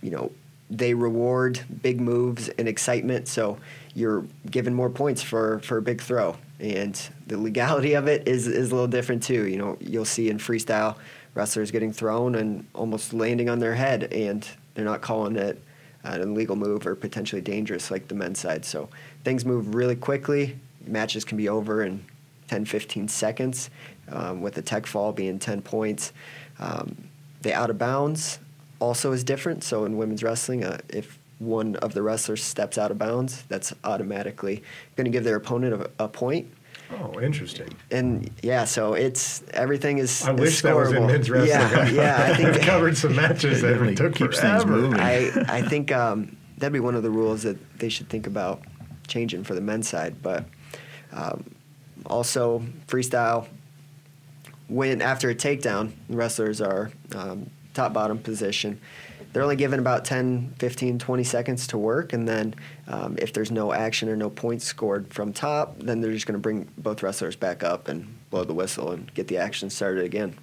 you 0.00 0.10
know, 0.10 0.32
they 0.78 0.94
reward 0.94 1.60
big 1.82 2.00
moves 2.00 2.48
and 2.50 2.68
excitement. 2.68 3.28
So 3.28 3.58
you're 3.94 4.24
given 4.50 4.74
more 4.74 4.90
points 4.90 5.22
for, 5.22 5.60
for 5.60 5.78
a 5.78 5.82
big 5.82 6.00
throw. 6.00 6.36
And 6.58 7.00
the 7.26 7.38
legality 7.38 7.94
of 7.94 8.08
it 8.08 8.26
is, 8.26 8.46
is 8.46 8.70
a 8.70 8.74
little 8.74 8.88
different 8.88 9.22
too. 9.22 9.46
You 9.46 9.56
know, 9.56 9.76
you'll 9.80 10.04
see 10.04 10.30
in 10.30 10.38
freestyle 10.38 10.96
wrestlers 11.34 11.70
getting 11.70 11.92
thrown 11.92 12.34
and 12.34 12.66
almost 12.74 13.12
landing 13.12 13.48
on 13.48 13.58
their 13.58 13.74
head, 13.74 14.12
and 14.12 14.46
they're 14.74 14.84
not 14.84 15.00
calling 15.00 15.36
it 15.36 15.60
an 16.04 16.20
illegal 16.20 16.54
move 16.54 16.86
or 16.86 16.94
potentially 16.94 17.40
dangerous 17.40 17.90
like 17.90 18.08
the 18.08 18.14
men's 18.14 18.38
side. 18.38 18.64
So 18.64 18.88
things 19.24 19.44
move 19.44 19.74
really 19.74 19.96
quickly. 19.96 20.58
Matches 20.86 21.24
can 21.24 21.38
be 21.38 21.48
over 21.48 21.82
in 21.82 22.04
10, 22.48 22.66
15 22.66 23.08
seconds, 23.08 23.70
um, 24.10 24.42
with 24.42 24.54
the 24.54 24.62
tech 24.62 24.86
fall 24.86 25.12
being 25.12 25.38
10 25.38 25.62
points. 25.62 26.12
Um, 26.58 27.08
the 27.42 27.52
out 27.54 27.70
of 27.70 27.78
bounds 27.78 28.38
also 28.80 29.12
is 29.12 29.24
different. 29.24 29.64
So 29.64 29.84
in 29.84 29.96
women's 29.96 30.22
wrestling, 30.22 30.64
uh, 30.64 30.78
if 30.88 31.18
one 31.38 31.76
of 31.76 31.94
the 31.94 32.02
wrestlers 32.02 32.42
steps 32.42 32.78
out 32.78 32.90
of 32.90 32.98
bounds, 32.98 33.42
that's 33.48 33.72
automatically 33.84 34.62
going 34.96 35.04
to 35.04 35.10
give 35.10 35.24
their 35.24 35.36
opponent 35.36 35.90
a, 35.98 36.04
a 36.04 36.08
point. 36.08 36.50
Oh, 36.90 37.20
interesting. 37.20 37.74
And 37.90 38.30
yeah, 38.42 38.64
so 38.64 38.94
it's 38.94 39.42
everything 39.52 39.98
is. 39.98 40.22
I 40.22 40.34
is 40.34 40.40
wish 40.40 40.62
that 40.62 40.76
was 40.76 40.92
in 40.92 41.06
men's 41.06 41.30
wrestling. 41.30 41.48
Yeah, 41.48 41.88
yeah. 41.88 42.32
I 42.32 42.34
think 42.36 42.48
I've 42.48 42.60
covered 42.60 42.96
some 42.96 43.16
matches 43.16 43.62
that 43.62 43.70
definitely 43.70 43.94
took 43.94 44.14
keeps 44.14 44.38
things 44.38 44.62
forever. 44.62 44.80
moving. 44.80 45.00
I 45.00 45.30
I 45.48 45.62
think 45.62 45.90
um, 45.92 46.36
that'd 46.58 46.72
be 46.72 46.80
one 46.80 46.94
of 46.94 47.02
the 47.02 47.10
rules 47.10 47.42
that 47.42 47.56
they 47.78 47.88
should 47.88 48.08
think 48.08 48.26
about 48.26 48.62
changing 49.06 49.44
for 49.44 49.54
the 49.54 49.60
men's 49.60 49.88
side. 49.88 50.22
But 50.22 50.44
um, 51.12 51.54
also 52.06 52.62
freestyle, 52.86 53.48
when 54.68 55.00
after 55.00 55.30
a 55.30 55.34
takedown, 55.34 55.92
wrestlers 56.08 56.60
are 56.60 56.90
um, 57.14 57.50
top 57.74 57.92
bottom 57.92 58.18
position. 58.18 58.80
They're 59.32 59.42
only 59.42 59.56
given 59.56 59.80
about 59.80 60.04
10, 60.04 60.54
15, 60.58 61.00
20 61.00 61.24
seconds 61.24 61.66
to 61.68 61.78
work, 61.78 62.12
and 62.12 62.26
then 62.26 62.54
um, 62.86 63.16
if 63.18 63.32
there's 63.32 63.50
no 63.50 63.72
action 63.72 64.08
or 64.08 64.16
no 64.16 64.30
points 64.30 64.64
scored 64.64 65.12
from 65.12 65.32
top, 65.32 65.76
then 65.80 66.00
they're 66.00 66.12
just 66.12 66.26
going 66.26 66.34
to 66.34 66.40
bring 66.40 66.68
both 66.78 67.02
wrestlers 67.02 67.34
back 67.34 67.64
up 67.64 67.88
and 67.88 68.06
blow 68.30 68.44
the 68.44 68.54
whistle 68.54 68.92
and 68.92 69.12
get 69.14 69.26
the 69.26 69.36
action 69.36 69.70
started 69.70 70.04
again. 70.04 70.36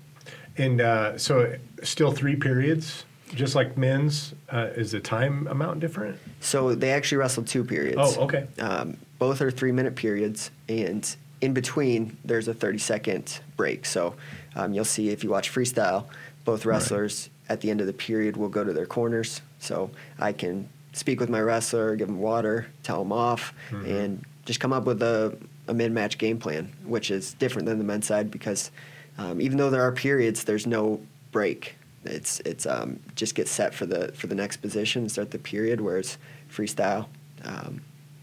And 0.58 0.82
uh, 0.82 1.18
so, 1.18 1.56
still 1.84 2.12
three 2.12 2.36
periods, 2.36 3.06
just 3.34 3.56
like 3.56 3.78
men's. 3.78 4.36
Uh, 4.50 4.70
is 4.76 4.92
the 4.92 5.00
time 5.00 5.48
amount 5.48 5.80
different? 5.80 6.20
So 6.42 6.76
they 6.76 6.92
actually 6.92 7.20
wrestled 7.20 7.48
two 7.48 7.64
periods. 7.64 8.18
Oh, 8.18 8.24
okay. 8.24 8.48
Um, 8.60 8.98
both 9.20 9.42
are 9.42 9.50
three 9.50 9.72
minute 9.72 9.96
periods, 9.96 10.52
and 10.68 11.16
in 11.40 11.54
between 11.54 12.18
there's 12.26 12.48
a 12.48 12.54
30 12.54 12.78
second 12.78 13.40
break. 13.56 13.86
So 13.86 14.16
um, 14.56 14.74
you'll 14.74 14.86
see 14.86 15.10
if 15.10 15.24
you 15.24 15.30
watch 15.30 15.54
freestyle, 15.54 16.06
both 16.46 16.66
wrestlers 16.66 17.30
at 17.50 17.62
the 17.62 17.70
end 17.70 17.82
of 17.82 17.88
the 17.88 17.94
period 17.94 18.38
will 18.38 18.50
go 18.50 18.64
to 18.64 18.74
their 18.74 18.86
corners. 18.86 19.42
So 19.60 19.92
I 20.20 20.32
can 20.34 20.70
speak 20.94 21.20
with 21.20 21.30
my 21.30 21.40
wrestler, 21.42 21.96
give 21.96 22.08
them 22.08 22.20
water, 22.20 22.68
tell 22.84 23.00
them 23.00 23.12
off, 23.12 23.54
and 23.72 24.24
just 24.46 24.60
come 24.60 24.74
up 24.74 24.86
with 24.86 25.02
a, 25.02 25.38
a 25.68 25.74
mid 25.74 25.92
match 25.92 26.18
game 26.18 26.38
plan, 26.40 26.72
which 26.86 27.12
is 27.12 27.34
different 27.36 27.68
than 27.68 27.78
the 27.78 27.84
men's 27.84 28.08
side 28.08 28.32
because 28.32 28.72
um, 29.18 29.40
even 29.42 29.58
though 29.58 29.70
there 29.70 29.82
are 29.84 29.92
periods, 29.92 30.44
there's 30.46 30.66
no 30.66 31.00
break. 31.32 31.76
it's 32.06 32.40
it's 32.42 32.66
um, 32.66 33.00
just 33.16 33.36
get 33.36 33.48
set 33.48 33.74
for 33.74 33.86
the 33.86 34.12
for 34.14 34.28
the 34.28 34.36
next 34.36 34.58
position, 34.58 35.08
start 35.10 35.30
the 35.32 35.38
period. 35.40 35.80
Whereas 35.82 36.18
freestyle, 36.50 37.06
um, 37.44 37.82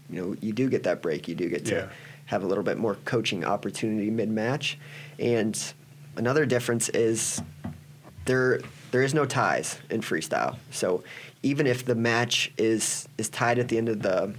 you 0.09 0.19
know, 0.21 0.35
you 0.41 0.51
do 0.51 0.69
get 0.69 0.83
that 0.83 1.01
break. 1.01 1.27
You 1.27 1.35
do 1.35 1.47
get 1.49 1.65
to 1.65 1.75
Yeah. 1.75 1.87
have 2.25 2.43
a 2.43 2.47
little 2.47 2.63
bit 2.63 2.77
more 2.77 2.95
coaching 3.05 3.45
opportunity 3.45 4.09
mid 4.09 4.29
match. 4.29 4.77
And 5.17 5.57
another 6.17 6.45
difference 6.45 6.89
is 6.89 7.41
there 8.29 8.59
there 8.91 9.01
is 9.01 9.13
no 9.15 9.25
ties 9.25 9.79
in 9.89 10.01
freestyle. 10.01 10.55
So 10.69 11.03
even 11.41 11.65
if 11.65 11.83
the 11.83 11.95
match 11.95 12.51
is 12.57 13.09
is 13.17 13.27
tied 13.27 13.57
at 13.57 13.67
the 13.69 13.77
end 13.77 13.89
of 13.89 14.03
the 14.03 14.35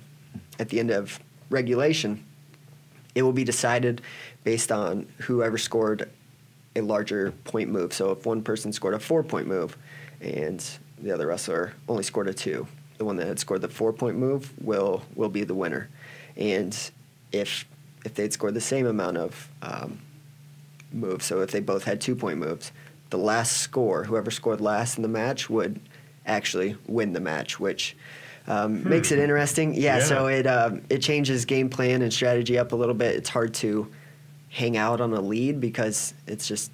at 0.60 0.68
the 0.68 0.78
end 0.78 0.90
of 0.92 1.18
regulation, 1.50 2.24
it 3.16 3.22
will 3.22 3.32
be 3.32 3.42
decided 3.42 4.00
based 4.44 4.70
on 4.70 5.06
whoever 5.18 5.58
scored 5.58 6.08
a 6.76 6.80
larger 6.82 7.32
point 7.42 7.68
move. 7.68 7.92
So 7.92 8.12
if 8.12 8.24
one 8.24 8.42
person 8.42 8.72
scored 8.72 8.94
a 8.94 9.00
four 9.00 9.24
point 9.24 9.48
move 9.48 9.76
and 10.20 10.64
the 11.02 11.10
other 11.10 11.26
wrestler 11.26 11.74
only 11.88 12.04
scored 12.04 12.28
a 12.28 12.34
two, 12.34 12.68
the 12.98 13.04
one 13.04 13.16
that 13.16 13.26
had 13.26 13.40
scored 13.40 13.60
the 13.60 13.68
four 13.68 13.92
point 13.92 14.16
move 14.16 14.52
will 14.62 15.02
will 15.16 15.28
be 15.28 15.42
the 15.42 15.54
winner. 15.54 15.88
And 16.36 16.78
if 17.32 17.66
if 18.04 18.14
they'd 18.14 18.32
scored 18.32 18.54
the 18.54 18.60
same 18.60 18.86
amount 18.86 19.16
of 19.16 19.48
um, 19.62 19.98
moves, 20.92 21.24
so 21.24 21.40
if 21.40 21.50
they 21.50 21.60
both 21.60 21.82
had 21.82 22.00
two 22.00 22.14
point 22.14 22.38
moves, 22.38 22.70
the 23.10 23.18
last 23.18 23.58
score, 23.58 24.04
whoever 24.04 24.30
scored 24.30 24.60
last 24.60 24.96
in 24.96 25.02
the 25.02 25.08
match, 25.08 25.50
would 25.50 25.80
actually 26.26 26.76
win 26.86 27.12
the 27.12 27.20
match, 27.20 27.58
which 27.60 27.96
um, 28.46 28.88
makes 28.88 29.12
it 29.12 29.18
interesting. 29.18 29.74
Yeah, 29.74 29.98
Yeah. 29.98 30.04
so 30.04 30.26
it 30.26 30.46
um, 30.46 30.82
it 30.88 30.98
changes 30.98 31.44
game 31.44 31.68
plan 31.68 32.02
and 32.02 32.12
strategy 32.12 32.58
up 32.58 32.72
a 32.72 32.76
little 32.76 32.94
bit. 32.94 33.16
It's 33.16 33.28
hard 33.28 33.52
to 33.54 33.90
hang 34.48 34.76
out 34.76 35.00
on 35.00 35.12
a 35.12 35.20
lead 35.20 35.60
because 35.60 36.14
it's 36.26 36.48
just 36.48 36.72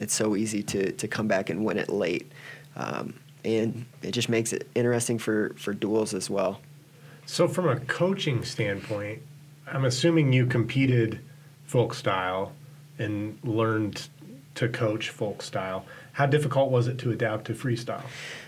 it's 0.00 0.14
so 0.14 0.36
easy 0.36 0.62
to 0.62 0.92
to 0.92 1.08
come 1.08 1.26
back 1.26 1.50
and 1.50 1.64
win 1.64 1.78
it 1.78 1.88
late, 1.88 2.30
um, 2.76 3.14
and 3.44 3.84
it 4.02 4.12
just 4.12 4.28
makes 4.28 4.52
it 4.52 4.68
interesting 4.74 5.18
for 5.18 5.54
for 5.56 5.72
duels 5.72 6.14
as 6.14 6.30
well. 6.30 6.60
So, 7.26 7.46
from 7.48 7.68
a 7.68 7.78
coaching 7.80 8.42
standpoint, 8.44 9.20
I'm 9.66 9.84
assuming 9.84 10.32
you 10.32 10.46
competed 10.46 11.20
folk 11.66 11.92
style 11.92 12.52
and 12.98 13.38
learned 13.44 14.08
to 14.58 14.68
coach 14.68 15.10
folk 15.10 15.40
style. 15.42 15.84
How 16.12 16.26
difficult 16.26 16.70
was 16.72 16.88
it 16.88 16.98
to 16.98 17.12
adapt 17.12 17.44
to 17.46 17.54
freestyle? 17.54 18.02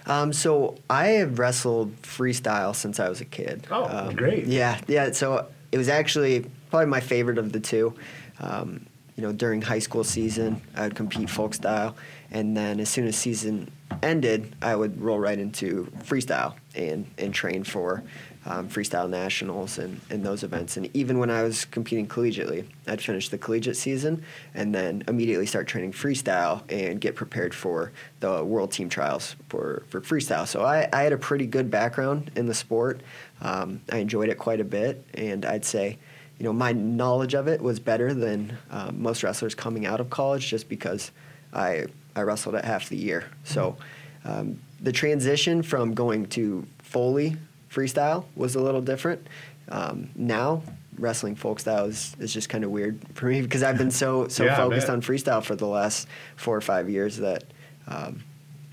Um, 0.07 0.33
so 0.33 0.77
I 0.91 1.07
have 1.21 1.39
wrestled 1.39 1.95
freestyle 2.03 2.75
since 2.75 2.99
I 2.99 3.09
was 3.09 3.21
a 3.21 3.25
kid. 3.25 3.67
Oh, 3.71 3.85
Um, 3.85 4.17
great. 4.17 4.47
Yeah, 4.47 4.81
yeah. 4.89 5.13
So 5.13 5.47
it 5.71 5.79
was 5.79 5.89
actually 5.89 6.47
probably 6.71 6.87
my 6.87 6.99
favorite 7.01 7.39
of 7.39 7.53
the 7.53 7.61
two. 7.61 7.95
Um, 8.41 8.87
you 9.17 9.23
know, 9.23 9.33
during 9.33 9.63
high 9.63 9.79
school 9.79 10.03
season, 10.03 10.61
I 10.75 10.85
would 10.85 10.97
compete 10.97 11.29
folk 11.31 11.55
style, 11.55 11.95
and 12.31 12.57
then 12.57 12.81
as 12.81 12.89
soon 12.89 13.07
as 13.07 13.17
season 13.17 13.71
ended, 14.03 14.57
I 14.63 14.75
would 14.75 15.01
roll 15.01 15.19
right 15.19 15.39
into 15.39 15.93
freestyle 16.05 16.55
and 16.75 17.05
and 17.19 17.33
train 17.35 17.63
for 17.65 18.03
um, 18.47 18.69
freestyle 18.69 19.09
nationals 19.09 19.79
and, 19.79 20.01
and 20.11 20.25
those 20.25 20.43
events. 20.43 20.77
And 20.77 20.89
even 20.95 21.19
when 21.19 21.31
I 21.31 21.43
was 21.43 21.65
competing 21.65 22.07
collegiately, 22.07 22.65
I'd 22.87 23.03
finish 23.03 23.29
the 23.29 23.39
collegiate 23.39 23.77
season 23.77 24.23
and 24.55 24.75
then 24.75 25.05
immediately 25.09 25.47
start 25.47 25.67
training 25.67 25.93
freestyle 25.93 26.63
and 26.71 27.01
get 27.01 27.15
prepared 27.15 27.55
for 27.55 27.93
the 28.21 28.43
world 28.43 28.73
team 28.73 28.89
trials 28.89 29.37
for, 29.49 29.85
for 29.89 30.01
freestyle. 30.01 30.47
So 30.47 30.65
I, 30.65 30.89
I 30.93 31.03
had 31.03 31.13
a 31.13 31.19
pretty 31.19 31.47
good 31.47 31.71
background 31.71 32.31
in 32.35 32.47
the 32.47 32.55
sport. 32.55 33.01
Um, 33.43 33.83
I 33.93 33.99
enjoyed 33.99 34.29
it 34.29 34.39
quite 34.39 34.61
a 34.61 34.65
bit, 34.65 35.05
and 35.15 35.45
I'd 35.45 35.65
say, 35.65 35.99
you 36.39 36.45
know, 36.45 36.53
my 36.53 36.73
knowledge 36.73 37.35
of 37.35 37.49
it 37.49 37.61
was 37.61 37.79
better 37.79 38.15
than 38.15 38.57
um, 38.71 39.03
most 39.03 39.23
wrestlers 39.23 39.55
coming 39.55 39.85
out 39.85 40.01
of 40.01 40.09
college, 40.09 40.49
just 40.49 40.69
because 40.69 41.11
I 41.53 41.87
I 42.17 42.23
wrestled 42.23 42.55
it 42.55 42.65
half 42.65 42.89
the 42.89 42.97
year. 42.97 43.31
So 43.45 43.77
um, 44.25 44.59
the 44.81 44.93
transition 44.93 45.63
from 45.63 45.95
going 45.95 46.27
to 46.27 46.67
Foley 46.79 47.37
freestyle 47.73 48.25
was 48.35 48.55
a 48.55 48.61
little 48.61 48.81
different. 48.81 49.27
Um, 49.69 50.11
now 50.15 50.63
wrestling 50.99 51.35
folk 51.35 51.61
style 51.61 51.87
is, 51.87 52.15
is 52.19 52.33
just 52.33 52.49
kind 52.49 52.65
of 52.65 52.71
weird 52.71 53.01
for 53.15 53.27
me 53.27 53.41
because 53.41 53.63
I've 53.63 53.79
been 53.79 53.91
so 53.91 54.29
so 54.37 54.45
Yeah, 54.45 54.57
focused 54.57 54.89
on 54.89 55.01
freestyle 55.01 55.43
for 55.43 55.55
the 55.57 55.67
last 55.67 56.09
four 56.37 56.57
or 56.57 56.61
five 56.61 56.91
years 56.91 57.19
that 57.19 57.45
um, 57.87 58.23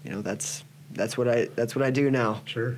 you 0.04 0.12
know 0.12 0.22
that's 0.22 0.64
that's 0.92 1.18
what 1.18 1.28
I 1.28 1.46
that's 1.56 1.76
what 1.76 1.86
I 1.86 1.92
do 1.92 2.10
now. 2.10 2.42
Sure. 2.46 2.76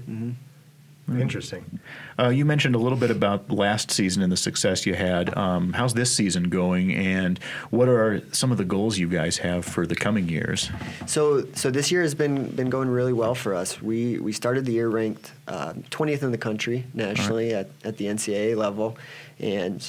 Hmm 1.10 1.22
Interesting. 1.22 1.80
Uh, 2.18 2.30
you 2.30 2.46
mentioned 2.46 2.76
a 2.76 2.78
little 2.78 2.98
bit 2.98 3.12
about 3.12 3.52
last 3.52 3.92
season 3.92 4.22
and 4.24 4.32
the 4.32 4.38
success 4.38 4.86
you 4.86 4.94
had. 4.94 5.36
Um, 5.38 5.74
how's 5.74 5.94
this 5.94 6.14
season 6.16 6.50
going, 6.50 6.94
and 6.94 7.40
what 7.70 7.88
are 7.88 8.22
some 8.32 8.52
of 8.52 8.58
the 8.58 8.66
goals 8.66 8.98
you 8.98 9.08
guys 9.08 9.38
have 9.38 9.66
for 9.66 9.86
the 9.86 9.96
coming 9.96 10.28
years? 10.30 10.70
So, 11.06 11.46
so 11.54 11.72
this 11.72 11.92
year 11.92 12.02
has 12.02 12.16
been 12.16 12.50
been 12.52 12.70
going 12.70 12.90
really 12.90 13.14
well 13.14 13.36
for 13.36 13.54
us. 13.54 13.82
We 13.82 14.20
we 14.20 14.32
started 14.34 14.66
the 14.66 14.74
year 14.74 14.90
ranked 14.90 15.32
um, 15.48 15.84
20th 15.92 16.24
in 16.24 16.32
the 16.32 16.38
country 16.38 16.86
nationally 16.94 17.54
at, 17.54 17.70
at 17.84 17.98
the 17.98 18.06
NCAA 18.06 18.56
level, 18.58 18.98
and 19.40 19.86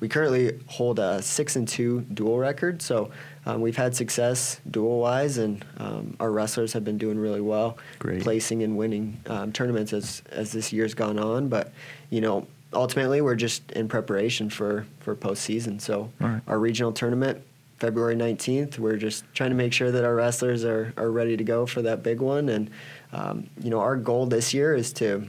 we 0.00 0.08
currently 0.08 0.60
hold 0.66 0.98
a 0.98 1.22
six 1.22 1.56
and 1.56 1.66
two 1.66 2.02
dual 2.12 2.38
record. 2.38 2.82
So 2.82 3.10
um, 3.46 3.60
we've 3.60 3.76
had 3.76 3.94
success 3.94 4.60
dual 4.70 5.00
wise, 5.00 5.38
and 5.38 5.64
um, 5.78 6.16
our 6.20 6.30
wrestlers 6.30 6.72
have 6.72 6.84
been 6.84 6.98
doing 6.98 7.18
really 7.18 7.40
well, 7.40 7.78
Great. 7.98 8.22
placing 8.22 8.62
and 8.62 8.76
winning 8.76 9.20
um, 9.26 9.52
tournaments 9.52 9.92
as 9.92 10.22
as 10.30 10.52
this 10.52 10.72
year's 10.72 10.94
gone 10.94 11.18
on. 11.18 11.48
But 11.48 11.72
you 12.10 12.20
know. 12.20 12.46
Ultimately, 12.72 13.20
we're 13.20 13.36
just 13.36 13.70
in 13.70 13.86
preparation 13.86 14.50
for, 14.50 14.84
for 14.98 15.14
postseason. 15.14 15.80
So, 15.80 16.10
right. 16.18 16.40
our 16.48 16.58
regional 16.58 16.90
tournament 16.90 17.40
February 17.78 18.16
19th. 18.16 18.78
We're 18.78 18.96
just 18.96 19.24
trying 19.34 19.50
to 19.50 19.56
make 19.56 19.72
sure 19.72 19.90
that 19.90 20.04
our 20.04 20.14
wrestlers 20.14 20.64
are, 20.64 20.92
are 20.96 21.10
ready 21.10 21.36
to 21.36 21.44
go 21.44 21.66
for 21.66 21.82
that 21.82 22.02
big 22.02 22.20
one. 22.20 22.48
And, 22.48 22.70
um, 23.12 23.48
you 23.62 23.70
know, 23.70 23.80
our 23.80 23.96
goal 23.96 24.26
this 24.26 24.54
year 24.54 24.74
is 24.74 24.92
to 24.94 25.26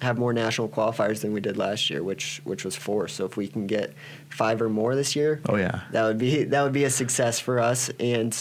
have 0.00 0.18
more 0.18 0.32
national 0.32 0.68
qualifiers 0.68 1.20
than 1.20 1.32
we 1.32 1.40
did 1.40 1.56
last 1.56 1.90
year, 1.90 2.02
which 2.02 2.40
which 2.44 2.64
was 2.64 2.74
four. 2.76 3.06
So 3.08 3.24
if 3.26 3.36
we 3.36 3.46
can 3.48 3.66
get 3.66 3.92
five 4.30 4.60
or 4.62 4.68
more 4.68 4.94
this 4.94 5.14
year, 5.14 5.40
Oh 5.48 5.56
yeah, 5.56 5.80
that 5.92 6.04
would 6.04 6.18
be 6.18 6.44
that 6.44 6.62
would 6.62 6.72
be 6.72 6.84
a 6.84 6.90
success 6.90 7.38
for 7.38 7.58
us. 7.60 7.90
And 8.00 8.36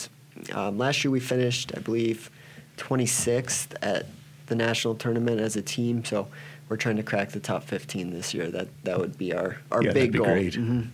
um, 0.53 0.77
last 0.77 1.03
year 1.03 1.11
we 1.11 1.19
finished, 1.19 1.71
I 1.75 1.79
believe, 1.81 2.29
26th 2.77 3.75
at 3.81 4.05
the 4.47 4.55
national 4.55 4.95
tournament 4.95 5.39
as 5.41 5.55
a 5.55 5.61
team. 5.61 6.03
So 6.05 6.27
we're 6.69 6.77
trying 6.77 6.95
to 6.97 7.03
crack 7.03 7.29
the 7.31 7.39
top 7.39 7.63
15 7.63 8.11
this 8.11 8.33
year. 8.33 8.49
That 8.49 8.67
that 8.83 8.97
would 8.99 9.17
be 9.17 9.33
our 9.33 9.57
our 9.71 9.81
Yeah, 9.83 9.89
that'd 9.89 9.93
big 9.93 10.11
be 10.13 10.17
goal. 10.19 10.27
great. 10.27 10.53
Mhm. 10.53 10.87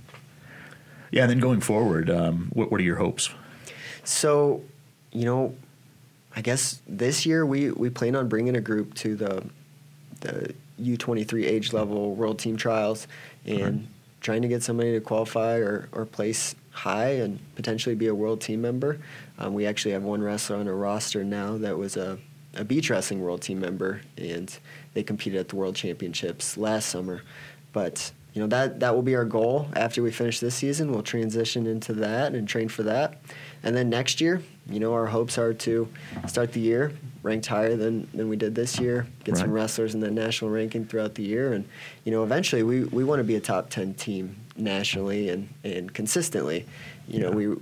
yeah. 1.12 1.24
And 1.24 1.29
then 1.31 1.39
going 1.39 1.62
forward, 1.62 2.10
um, 2.10 2.50
what, 2.53 2.72
what 2.72 2.81
are 2.81 2.84
your 2.84 2.98
hopes? 2.98 3.29
So, 4.03 4.63
you 5.12 5.25
know, 5.25 5.55
I 6.36 6.41
guess 6.41 6.81
this 6.88 7.25
year 7.25 7.45
we, 7.45 7.72
we 7.72 7.89
plan 7.89 8.15
on 8.15 8.27
bringing 8.27 8.55
a 8.55 8.62
group 8.62 8.93
to 8.95 9.15
the 9.15 9.43
the 10.22 10.53
U23 10.81 11.45
age 11.45 11.74
level 11.74 12.15
world 12.15 12.39
team 12.39 12.57
trials 12.57 13.07
and 13.45 13.88
trying 14.22 14.41
to 14.41 14.48
get 14.48 14.63
somebody 14.63 14.91
to 14.93 15.00
qualify 15.00 15.57
or, 15.57 15.88
or 15.91 16.05
place 16.05 16.55
high 16.72 17.12
and 17.12 17.39
potentially 17.55 17.95
be 17.95 18.07
a 18.07 18.15
world 18.15 18.41
team 18.41 18.62
member. 18.62 19.00
Um, 19.38 19.53
we 19.53 19.65
actually 19.65 19.91
have 19.91 20.03
one 20.03 20.22
wrestler 20.22 20.57
on 20.57 20.67
our 20.67 20.75
roster 20.75 21.24
now 21.24 21.57
that 21.57 21.77
was 21.77 21.95
a, 21.95 22.17
a 22.55 22.63
beach 22.63 22.89
wrestling 22.89 23.22
world 23.22 23.41
team 23.41 23.60
member 23.60 24.01
and 24.17 24.57
they 24.93 25.03
competed 25.03 25.39
at 25.39 25.50
the 25.50 25.55
world 25.55 25.75
championships 25.75 26.57
last 26.57 26.89
summer. 26.89 27.22
But 27.72 28.12
you 28.36 28.42
know 28.42 28.48
that 28.48 28.82
that 28.82 28.94
will 28.94 29.01
be 29.01 29.15
our 29.15 29.25
goal 29.25 29.68
after 29.75 30.04
we 30.04 30.12
finish 30.12 30.39
this 30.39 30.54
season. 30.54 30.92
We'll 30.92 31.01
transition 31.01 31.65
into 31.65 31.94
that 31.94 32.36
and 32.36 32.48
train 32.48 32.68
for 32.68 32.84
that, 32.84 33.18
and 33.63 33.75
then 33.75 33.89
next 33.89 34.22
year, 34.22 34.44
you 34.70 34.80
know, 34.80 34.94
our 34.94 35.08
hopes 35.08 35.38
are 35.38 35.54
to 35.54 35.88
start 36.27 36.51
the 36.51 36.60
year 36.60 36.92
ranked 37.25 37.48
higher 37.48 37.75
than, 37.75 38.08
than 38.13 38.30
we 38.30 38.36
did 38.36 38.54
this 38.54 38.80
year. 38.80 39.08
Get 39.24 39.36
some 39.36 39.51
wrestlers 39.51 39.96
in 39.96 40.00
the 40.00 40.12
national 40.12 40.51
ranking 40.51 40.86
throughout 40.86 41.15
the 41.15 41.24
year, 41.24 41.54
and 41.54 41.68
you 42.04 42.12
know, 42.12 42.24
eventually 42.24 42.62
we, 42.62 42.84
we 42.84 43.04
want 43.04 43.20
to 43.20 43.24
be 43.24 43.36
a 43.36 43.39
top 43.39 43.70
ten 43.72 43.96
team 43.96 44.36
nationally 44.56 45.30
and, 45.30 45.50
and 45.63 45.94
consistently. 45.94 46.65
You 47.08 47.20
know, 47.22 47.32
we 47.32 47.56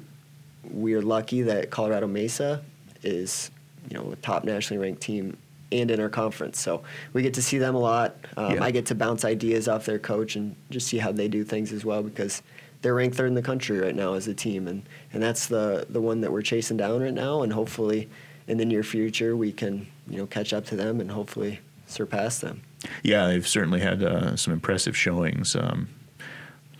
we 0.69 0.93
are 0.95 1.01
lucky 1.01 1.43
that 1.43 1.69
Colorado 1.69 2.07
Mesa 2.07 2.63
is 3.03 3.51
you 3.89 3.97
know 3.97 4.11
a 4.11 4.15
top 4.17 4.43
nationally 4.43 4.81
ranked 4.81 5.01
team 5.01 5.37
and 5.73 5.91
in 5.91 5.99
our 5.99 6.09
conference. 6.09 6.59
So 6.59 6.83
we 7.13 7.21
get 7.21 7.33
to 7.33 7.41
see 7.41 7.57
them 7.57 7.75
a 7.75 7.79
lot. 7.79 8.15
Um, 8.37 8.55
Yeah. 8.55 8.63
I 8.63 8.71
get 8.71 8.85
to 8.87 8.95
bounce 8.95 9.25
ideas 9.25 9.67
off 9.67 9.85
their 9.85 9.99
coach 9.99 10.35
and 10.35 10.55
just 10.69 10.87
see 10.87 10.99
how 10.99 11.11
they 11.11 11.27
do 11.27 11.43
things 11.43 11.73
as 11.73 11.83
well 11.83 12.03
because 12.03 12.41
they're 12.81 12.93
ranked 12.93 13.17
third 13.17 13.27
in 13.27 13.33
the 13.33 13.41
country 13.41 13.79
right 13.79 13.95
now 13.95 14.13
as 14.13 14.27
a 14.27 14.33
team, 14.33 14.67
and, 14.67 14.83
and 15.13 15.23
that's 15.23 15.47
the 15.47 15.85
the 15.89 16.01
one 16.01 16.21
that 16.21 16.31
we're 16.31 16.41
chasing 16.41 16.77
down 16.77 17.01
right 17.01 17.13
now. 17.13 17.41
And 17.41 17.53
hopefully, 17.53 18.09
in 18.47 18.57
the 18.57 18.65
near 18.65 18.83
future, 18.83 19.35
we 19.37 19.51
can 19.53 19.87
you 20.09 20.17
know 20.17 20.25
catch 20.27 20.51
up 20.53 20.65
to 20.65 20.75
them 20.75 20.99
and 20.99 21.09
hopefully 21.11 21.59
surpass 21.87 22.39
them. 22.39 22.61
Yeah, 23.01 23.27
they've 23.27 23.47
certainly 23.47 23.79
had 23.79 24.03
uh, 24.03 24.35
some 24.35 24.51
impressive 24.53 24.97
showings. 24.97 25.55
Um, 25.55 25.87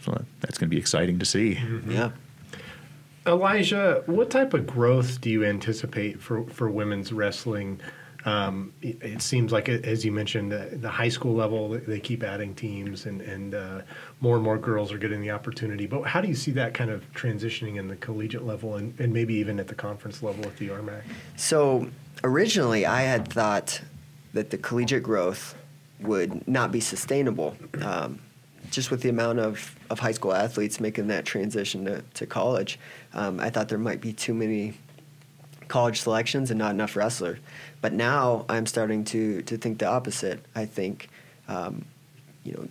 so 0.02 0.12
that's 0.42 0.58
going 0.58 0.70
to 0.70 0.76
be 0.76 0.80
exciting 0.80 1.20
to 1.20 1.26
see. 1.26 1.58
Yeah. 1.88 2.12
Alijah, 3.26 4.06
what 4.08 4.30
type 4.30 4.54
of 4.54 4.68
growth 4.68 5.22
do 5.22 5.30
you 5.30 5.46
anticipate 5.46 6.20
for, 6.20 6.44
for 6.48 6.70
women's 6.70 7.14
wrestling? 7.14 7.80
Um, 8.26 8.74
it, 8.82 9.02
it 9.02 9.22
seems 9.22 9.52
like, 9.52 9.68
as 9.70 10.06
you 10.06 10.12
mentioned, 10.12 10.52
the, 10.52 10.70
the 10.74 10.90
high 10.90 11.10
school 11.10 11.34
level, 11.34 11.70
they- 11.70 11.80
they 11.80 12.00
keep 12.00 12.24
adding 12.24 12.56
teams 12.56 13.06
and, 13.06 13.22
and 13.22 13.54
uh, 13.56 13.82
more 14.22 14.36
and 14.36 14.44
more 14.44 14.58
girls 14.58 14.92
are 14.94 14.98
getting 14.98 15.22
the 15.22 15.32
opportunity. 15.32 15.86
But 15.88 16.04
how 16.04 16.22
do 16.22 16.28
you 16.28 16.36
see 16.36 16.52
that 16.52 16.74
kind 16.74 16.90
of 16.90 17.04
transitioning 17.14 17.76
in 17.78 17.88
the 17.88 17.98
collegiate 17.98 18.46
level 18.46 18.76
and, 18.78 18.98
and 19.00 19.12
maybe 19.14 19.34
even 19.36 19.60
at 19.60 19.68
the 19.68 19.76
conference 19.76 20.24
level 20.24 20.46
at 20.46 20.56
the 20.58 20.70
RMAC? 20.70 21.02
So, 21.36 21.90
originally, 22.24 22.86
I 22.86 23.02
had 23.02 23.28
thought 23.28 23.82
that 24.34 24.50
the 24.50 24.58
collegiate 24.58 25.04
growth 25.04 25.56
would 26.00 26.48
not 26.48 26.72
be 26.72 26.80
sustainable. 26.80 27.56
Um, 27.82 28.20
just 28.72 28.90
with 28.90 29.02
the 29.02 29.10
amount 29.10 29.40
of, 29.40 29.76
of 29.90 30.00
high 30.00 30.14
school 30.14 30.34
athletes 30.34 30.80
making 30.80 31.08
that 31.08 31.26
transition 31.26 31.86
to, 31.86 32.02
to 32.16 32.26
college, 32.26 32.80
um, 33.14 33.40
I 33.40 33.50
thought 33.50 33.68
there 33.70 33.78
might 33.78 34.02
be 34.02 34.14
too 34.14 34.34
many 34.34 34.74
college 35.74 36.02
selections 36.02 36.52
and 36.52 36.60
not 36.60 36.70
enough 36.70 36.96
wrestler. 36.96 37.40
But 37.82 37.94
now 37.94 38.46
I'm 38.48 38.68
starting 38.68 39.04
to, 39.06 39.42
to 39.42 39.58
think 39.58 39.80
the 39.80 39.88
opposite. 39.88 40.40
I 40.54 40.66
think, 40.68 41.10
um, 41.48 41.86
you 42.44 42.54
know, 42.54 42.68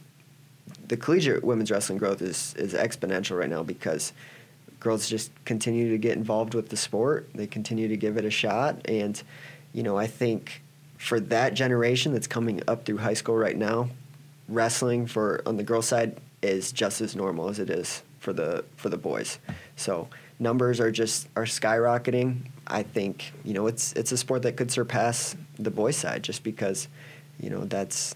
the 0.86 0.96
collegiate 0.96 1.42
women's 1.42 1.72
wrestling 1.72 1.98
growth 1.98 2.22
is, 2.22 2.54
is 2.56 2.74
exponential 2.74 3.36
right 3.36 3.50
now 3.50 3.64
because 3.64 4.12
girls 4.78 5.08
just 5.08 5.32
continue 5.44 5.90
to 5.90 5.98
get 5.98 6.16
involved 6.16 6.54
with 6.54 6.68
the 6.68 6.76
sport. 6.76 7.28
They 7.34 7.48
continue 7.48 7.88
to 7.88 7.96
give 7.96 8.18
it 8.18 8.24
a 8.24 8.30
shot. 8.30 8.76
And, 8.84 9.20
you 9.72 9.82
know, 9.82 9.96
I 9.98 10.06
think 10.06 10.62
for 10.96 11.18
that 11.18 11.54
generation 11.54 12.12
that's 12.12 12.28
coming 12.28 12.62
up 12.68 12.84
through 12.84 12.98
high 12.98 13.14
school 13.14 13.34
right 13.34 13.56
now, 13.56 13.88
wrestling 14.48 15.08
for 15.08 15.42
on 15.44 15.56
the 15.56 15.64
girls 15.64 15.88
side 15.88 16.20
is 16.40 16.70
just 16.70 17.00
as 17.00 17.16
normal 17.16 17.48
as 17.48 17.58
it 17.58 17.68
is 17.68 18.04
for 18.20 18.32
the 18.32 18.64
for 18.76 18.90
the 18.90 18.96
boys. 18.96 19.40
So 19.74 20.06
numbers 20.42 20.80
are 20.80 20.90
just 20.90 21.28
are 21.36 21.44
skyrocketing. 21.44 22.48
I 22.66 22.82
think 22.82 23.32
you 23.44 23.54
know 23.54 23.66
it's 23.66 23.92
it's 23.94 24.12
a 24.12 24.16
sport 24.16 24.42
that 24.42 24.56
could 24.56 24.70
surpass 24.70 25.36
the 25.58 25.70
boys 25.70 25.96
side 25.96 26.22
just 26.22 26.42
because 26.42 26.88
you 27.40 27.48
know 27.48 27.64
that's 27.64 28.14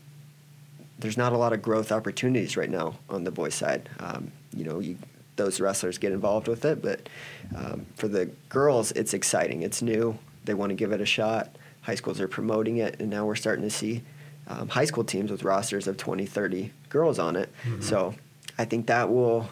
there's 0.99 1.16
not 1.16 1.33
a 1.33 1.38
lot 1.38 1.52
of 1.52 1.62
growth 1.62 1.92
opportunities 1.92 2.56
right 2.56 2.71
now 2.71 2.97
on 3.09 3.25
the 3.25 3.30
boys 3.30 3.54
side. 3.54 3.88
Um, 4.00 4.33
you 4.54 4.64
know 4.64 4.80
you, 4.80 4.99
those 5.37 5.61
wrestlers 5.61 5.99
get 5.99 6.12
involved 6.12 6.49
with 6.49 6.64
it, 6.64 6.83
but 6.83 7.09
um, 7.54 7.87
for 7.95 8.09
the 8.09 8.26
girls 8.49 8.92
it's 8.92 9.14
exciting. 9.14 9.62
It's 9.62 9.80
new. 9.80 10.18
They 10.45 10.54
want 10.54 10.71
to 10.71 10.76
give 10.76 10.92
it 10.92 11.00
a 11.00 11.06
shot. 11.06 11.54
High 11.83 11.95
schools 11.95 12.21
are 12.21 12.28
promoting 12.28 12.78
it, 12.78 13.00
and 13.00 13.09
now 13.09 13.25
we're 13.25 13.37
starting 13.37 13.62
to 13.62 13.71
see 13.71 14.02
um, 14.49 14.68
high 14.68 14.85
school 14.85 15.04
teams 15.04 15.30
with 15.30 15.42
rosters 15.42 15.87
of 15.87 15.97
20, 15.97 16.26
30 16.26 16.73
girls 16.88 17.18
on 17.18 17.37
it. 17.37 17.52
Mm-hmm. 17.64 17.83
So 17.83 18.14
I 18.59 18.64
think 18.64 18.87
that 18.87 19.11
will 19.11 19.49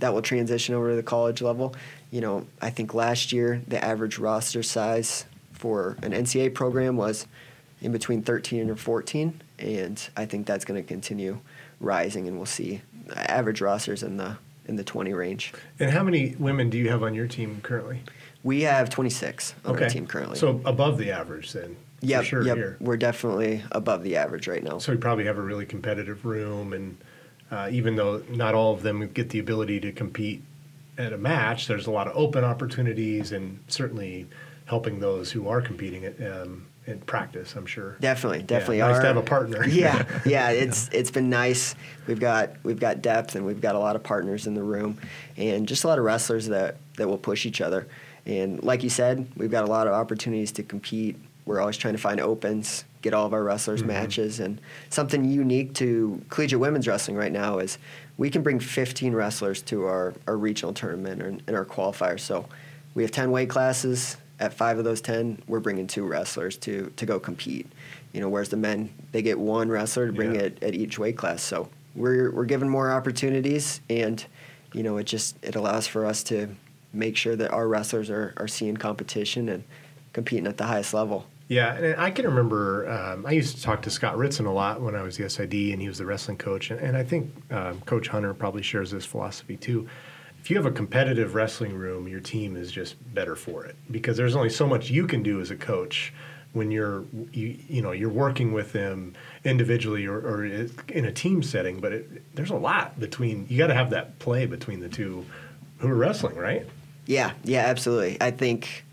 that 0.00 0.12
will 0.12 0.22
transition 0.22 0.74
over 0.74 0.90
to 0.90 0.96
the 0.96 1.02
college 1.02 1.40
level. 1.42 1.74
You 2.10 2.20
know, 2.20 2.46
I 2.60 2.70
think 2.70 2.94
last 2.94 3.32
year 3.32 3.62
the 3.66 3.82
average 3.82 4.18
roster 4.18 4.62
size 4.62 5.26
for 5.52 5.96
an 6.02 6.12
NCAA 6.12 6.54
program 6.54 6.96
was 6.96 7.26
in 7.80 7.92
between 7.92 8.22
13 8.22 8.68
and 8.68 8.78
14, 8.78 9.40
and 9.58 10.08
I 10.16 10.26
think 10.26 10.46
that's 10.46 10.64
going 10.64 10.82
to 10.82 10.86
continue 10.86 11.38
rising, 11.80 12.28
and 12.28 12.36
we'll 12.36 12.46
see 12.46 12.82
average 13.14 13.60
rosters 13.60 14.02
in 14.02 14.16
the 14.16 14.36
in 14.66 14.76
the 14.76 14.84
20 14.84 15.12
range. 15.14 15.52
And 15.80 15.90
how 15.90 16.02
many 16.02 16.36
women 16.38 16.70
do 16.70 16.78
you 16.78 16.90
have 16.90 17.02
on 17.02 17.14
your 17.14 17.26
team 17.26 17.60
currently? 17.62 18.02
We 18.44 18.62
have 18.62 18.88
26 18.88 19.54
on 19.64 19.74
okay. 19.74 19.84
our 19.84 19.90
team 19.90 20.06
currently. 20.06 20.38
So 20.38 20.60
above 20.64 20.96
the 20.96 21.10
average 21.10 21.52
then. 21.52 21.76
Yep, 22.02 22.24
sure 22.24 22.42
yep. 22.46 22.56
Here. 22.56 22.76
We're 22.80 22.96
definitely 22.96 23.62
above 23.72 24.02
the 24.02 24.16
average 24.16 24.48
right 24.48 24.62
now. 24.62 24.78
So 24.78 24.92
we 24.92 24.98
probably 24.98 25.24
have 25.24 25.38
a 25.38 25.42
really 25.42 25.66
competitive 25.66 26.24
room, 26.24 26.72
and 26.72 26.96
uh, 27.50 27.68
even 27.70 27.96
though 27.96 28.22
not 28.28 28.54
all 28.54 28.72
of 28.72 28.82
them 28.82 29.08
get 29.08 29.30
the 29.30 29.38
ability 29.38 29.80
to 29.80 29.92
compete 29.92 30.42
at 30.98 31.12
a 31.12 31.18
match, 31.18 31.66
there's 31.66 31.86
a 31.86 31.90
lot 31.90 32.06
of 32.06 32.16
open 32.16 32.44
opportunities, 32.44 33.32
and 33.32 33.58
certainly 33.68 34.26
helping 34.66 35.00
those 35.00 35.32
who 35.32 35.48
are 35.48 35.60
competing 35.60 36.04
at, 36.04 36.20
um, 36.20 36.66
in 36.86 36.98
practice. 37.00 37.54
I'm 37.56 37.66
sure. 37.66 37.96
Definitely, 38.00 38.42
definitely. 38.42 38.78
Yeah, 38.78 38.88
nice 38.88 38.96
our, 38.96 39.02
to 39.02 39.06
have 39.08 39.16
a 39.16 39.22
partner. 39.22 39.66
yeah, 39.66 40.04
yeah. 40.24 40.50
It's 40.50 40.88
it's 40.92 41.10
been 41.10 41.30
nice. 41.30 41.74
We've 42.06 42.20
got 42.20 42.50
we've 42.62 42.80
got 42.80 43.02
depth, 43.02 43.34
and 43.34 43.46
we've 43.46 43.60
got 43.60 43.74
a 43.74 43.78
lot 43.78 43.96
of 43.96 44.02
partners 44.02 44.46
in 44.46 44.54
the 44.54 44.62
room, 44.62 44.98
and 45.36 45.66
just 45.66 45.84
a 45.84 45.88
lot 45.88 45.98
of 45.98 46.04
wrestlers 46.04 46.46
that 46.48 46.76
that 46.96 47.08
will 47.08 47.18
push 47.18 47.46
each 47.46 47.60
other. 47.60 47.86
And 48.26 48.62
like 48.62 48.82
you 48.82 48.90
said, 48.90 49.26
we've 49.36 49.50
got 49.50 49.64
a 49.64 49.66
lot 49.66 49.86
of 49.86 49.94
opportunities 49.94 50.52
to 50.52 50.62
compete 50.62 51.16
we're 51.50 51.60
always 51.60 51.76
trying 51.76 51.94
to 51.94 51.98
find 51.98 52.20
opens, 52.20 52.84
get 53.02 53.14
all 53.14 53.26
of 53.26 53.32
our 53.32 53.42
wrestlers 53.42 53.80
mm-hmm. 53.80 53.88
matches, 53.88 54.40
and 54.40 54.60
something 54.88 55.24
unique 55.24 55.74
to 55.74 56.22
collegiate 56.28 56.60
women's 56.60 56.86
wrestling 56.86 57.16
right 57.16 57.32
now 57.32 57.58
is 57.58 57.78
we 58.18 58.30
can 58.30 58.42
bring 58.42 58.60
15 58.60 59.14
wrestlers 59.14 59.62
to 59.62 59.84
our, 59.86 60.14
our 60.26 60.36
regional 60.36 60.74
tournament 60.74 61.22
and, 61.22 61.42
and 61.46 61.56
our 61.56 61.64
qualifiers. 61.64 62.20
So 62.20 62.46
we 62.94 63.02
have 63.02 63.10
10 63.10 63.30
weight 63.30 63.48
classes. 63.48 64.16
At 64.38 64.54
five 64.54 64.78
of 64.78 64.84
those 64.84 65.00
10, 65.00 65.42
we're 65.46 65.60
bringing 65.60 65.86
two 65.86 66.06
wrestlers 66.06 66.56
to, 66.58 66.92
to 66.96 67.06
go 67.06 67.20
compete. 67.20 67.70
You 68.12 68.20
know, 68.20 68.28
whereas 68.28 68.48
the 68.48 68.56
men, 68.56 68.90
they 69.12 69.22
get 69.22 69.38
one 69.38 69.68
wrestler 69.68 70.06
to 70.06 70.12
bring 70.12 70.34
yeah. 70.34 70.42
it 70.42 70.62
at 70.62 70.74
each 70.74 70.98
weight 70.98 71.16
class. 71.16 71.42
So 71.42 71.68
we're, 71.94 72.30
we're 72.30 72.46
given 72.46 72.68
more 72.68 72.90
opportunities, 72.90 73.80
and, 73.88 74.24
you 74.72 74.82
know, 74.82 74.96
it 74.96 75.04
just 75.04 75.36
it 75.42 75.56
allows 75.56 75.86
for 75.86 76.06
us 76.06 76.22
to 76.24 76.48
make 76.92 77.16
sure 77.16 77.36
that 77.36 77.50
our 77.50 77.68
wrestlers 77.68 78.10
are, 78.10 78.34
are 78.36 78.48
seeing 78.48 78.76
competition 78.76 79.48
and 79.48 79.64
competing 80.12 80.46
at 80.46 80.56
the 80.56 80.64
highest 80.64 80.94
level. 80.94 81.26
Yeah, 81.50 81.74
and 81.74 82.00
I 82.00 82.12
can 82.12 82.26
remember 82.26 82.88
um, 82.88 83.26
I 83.26 83.32
used 83.32 83.56
to 83.56 83.62
talk 83.62 83.82
to 83.82 83.90
Scott 83.90 84.16
Ritson 84.16 84.46
a 84.46 84.52
lot 84.52 84.80
when 84.80 84.94
I 84.94 85.02
was 85.02 85.16
the 85.16 85.28
SID, 85.28 85.52
and 85.52 85.82
he 85.82 85.88
was 85.88 85.98
the 85.98 86.06
wrestling 86.06 86.38
coach. 86.38 86.70
And, 86.70 86.78
and 86.78 86.96
I 86.96 87.02
think 87.02 87.28
um, 87.50 87.80
Coach 87.80 88.06
Hunter 88.06 88.32
probably 88.34 88.62
shares 88.62 88.92
this 88.92 89.04
philosophy 89.04 89.56
too. 89.56 89.88
If 90.38 90.48
you 90.48 90.56
have 90.56 90.64
a 90.64 90.70
competitive 90.70 91.34
wrestling 91.34 91.74
room, 91.74 92.06
your 92.06 92.20
team 92.20 92.56
is 92.56 92.70
just 92.70 92.94
better 93.14 93.34
for 93.34 93.64
it 93.64 93.74
because 93.90 94.16
there's 94.16 94.36
only 94.36 94.48
so 94.48 94.64
much 94.64 94.90
you 94.90 95.08
can 95.08 95.24
do 95.24 95.40
as 95.40 95.50
a 95.50 95.56
coach 95.56 96.12
when 96.52 96.70
you're 96.70 97.02
you, 97.32 97.58
you 97.68 97.82
know 97.82 97.90
you're 97.90 98.10
working 98.10 98.52
with 98.52 98.72
them 98.72 99.14
individually 99.42 100.06
or, 100.06 100.18
or 100.18 100.44
in 100.44 101.04
a 101.04 101.12
team 101.12 101.42
setting. 101.42 101.80
But 101.80 101.92
it, 101.92 102.36
there's 102.36 102.50
a 102.50 102.56
lot 102.56 103.00
between 103.00 103.46
you 103.48 103.58
got 103.58 103.66
to 103.66 103.74
have 103.74 103.90
that 103.90 104.20
play 104.20 104.46
between 104.46 104.78
the 104.78 104.88
two 104.88 105.26
who 105.78 105.88
are 105.88 105.96
wrestling, 105.96 106.36
right? 106.36 106.64
Yeah, 107.06 107.32
yeah, 107.42 107.62
absolutely. 107.62 108.18
I 108.20 108.30
think 108.30 108.84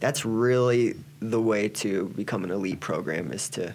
that's 0.00 0.24
really 0.24 0.96
the 1.20 1.40
way 1.40 1.68
to 1.68 2.08
become 2.16 2.44
an 2.44 2.50
elite 2.50 2.80
program 2.80 3.32
is 3.32 3.48
to 3.50 3.74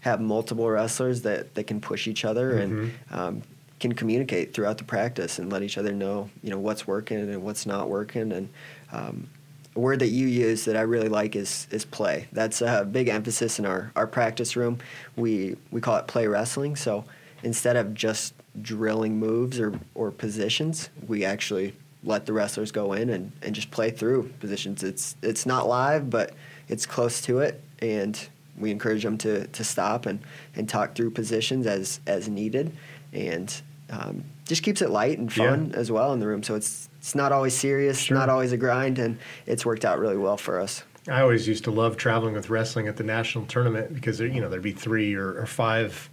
have 0.00 0.20
multiple 0.20 0.68
wrestlers 0.68 1.22
that, 1.22 1.54
that 1.54 1.64
can 1.64 1.80
push 1.80 2.06
each 2.06 2.24
other 2.24 2.54
mm-hmm. 2.54 2.80
and 2.80 2.94
um, 3.10 3.42
can 3.80 3.92
communicate 3.92 4.54
throughout 4.54 4.78
the 4.78 4.84
practice 4.84 5.38
and 5.38 5.52
let 5.52 5.62
each 5.62 5.76
other 5.76 5.92
know 5.92 6.30
you 6.42 6.50
know 6.50 6.58
what's 6.58 6.86
working 6.86 7.18
and 7.18 7.42
what's 7.42 7.66
not 7.66 7.88
working 7.88 8.32
and 8.32 8.48
um, 8.92 9.28
a 9.76 9.80
word 9.80 9.98
that 9.98 10.08
you 10.08 10.26
use 10.26 10.64
that 10.64 10.76
I 10.76 10.82
really 10.82 11.08
like 11.08 11.36
is 11.36 11.68
is 11.70 11.84
play. 11.84 12.26
That's 12.32 12.62
a 12.62 12.88
big 12.90 13.08
emphasis 13.08 13.58
in 13.58 13.66
our, 13.66 13.92
our 13.94 14.06
practice 14.06 14.56
room. 14.56 14.78
We 15.14 15.56
we 15.70 15.80
call 15.80 15.96
it 15.96 16.06
play 16.06 16.26
wrestling. 16.26 16.76
So 16.76 17.04
instead 17.42 17.76
of 17.76 17.94
just 17.94 18.34
drilling 18.62 19.18
moves 19.18 19.60
or, 19.60 19.78
or 19.94 20.10
positions, 20.10 20.88
we 21.06 21.24
actually 21.24 21.74
let 22.02 22.24
the 22.24 22.32
wrestlers 22.32 22.72
go 22.72 22.92
in 22.94 23.10
and, 23.10 23.32
and 23.42 23.54
just 23.54 23.70
play 23.70 23.90
through 23.90 24.30
positions. 24.40 24.82
It's 24.82 25.16
it's 25.22 25.44
not 25.44 25.68
live, 25.68 26.08
but 26.08 26.32
it's 26.68 26.86
close 26.86 27.20
to 27.22 27.40
it, 27.40 27.62
and 27.80 28.28
we 28.58 28.70
encourage 28.70 29.02
them 29.02 29.18
to, 29.18 29.46
to 29.48 29.64
stop 29.64 30.06
and, 30.06 30.20
and 30.54 30.68
talk 30.68 30.94
through 30.94 31.10
positions 31.10 31.66
as 31.66 32.00
as 32.06 32.28
needed, 32.28 32.72
and 33.12 33.62
um, 33.90 34.24
just 34.46 34.62
keeps 34.62 34.82
it 34.82 34.90
light 34.90 35.18
and 35.18 35.32
fun 35.32 35.70
yeah. 35.70 35.76
as 35.76 35.90
well 35.90 36.12
in 36.12 36.20
the 36.20 36.26
room. 36.26 36.42
So 36.42 36.54
it's 36.54 36.88
it's 36.98 37.14
not 37.14 37.32
always 37.32 37.54
serious, 37.54 37.98
sure. 37.98 38.16
not 38.16 38.28
always 38.28 38.52
a 38.52 38.56
grind, 38.56 38.98
and 38.98 39.18
it's 39.46 39.64
worked 39.64 39.84
out 39.84 39.98
really 39.98 40.16
well 40.16 40.36
for 40.36 40.58
us. 40.58 40.82
I 41.08 41.20
always 41.20 41.46
used 41.46 41.64
to 41.64 41.70
love 41.70 41.96
traveling 41.96 42.34
with 42.34 42.50
wrestling 42.50 42.88
at 42.88 42.96
the 42.96 43.04
national 43.04 43.46
tournament 43.46 43.94
because 43.94 44.18
there, 44.18 44.26
you 44.26 44.40
know 44.40 44.48
there'd 44.48 44.62
be 44.62 44.72
three 44.72 45.14
or, 45.14 45.40
or 45.40 45.46
five 45.46 46.10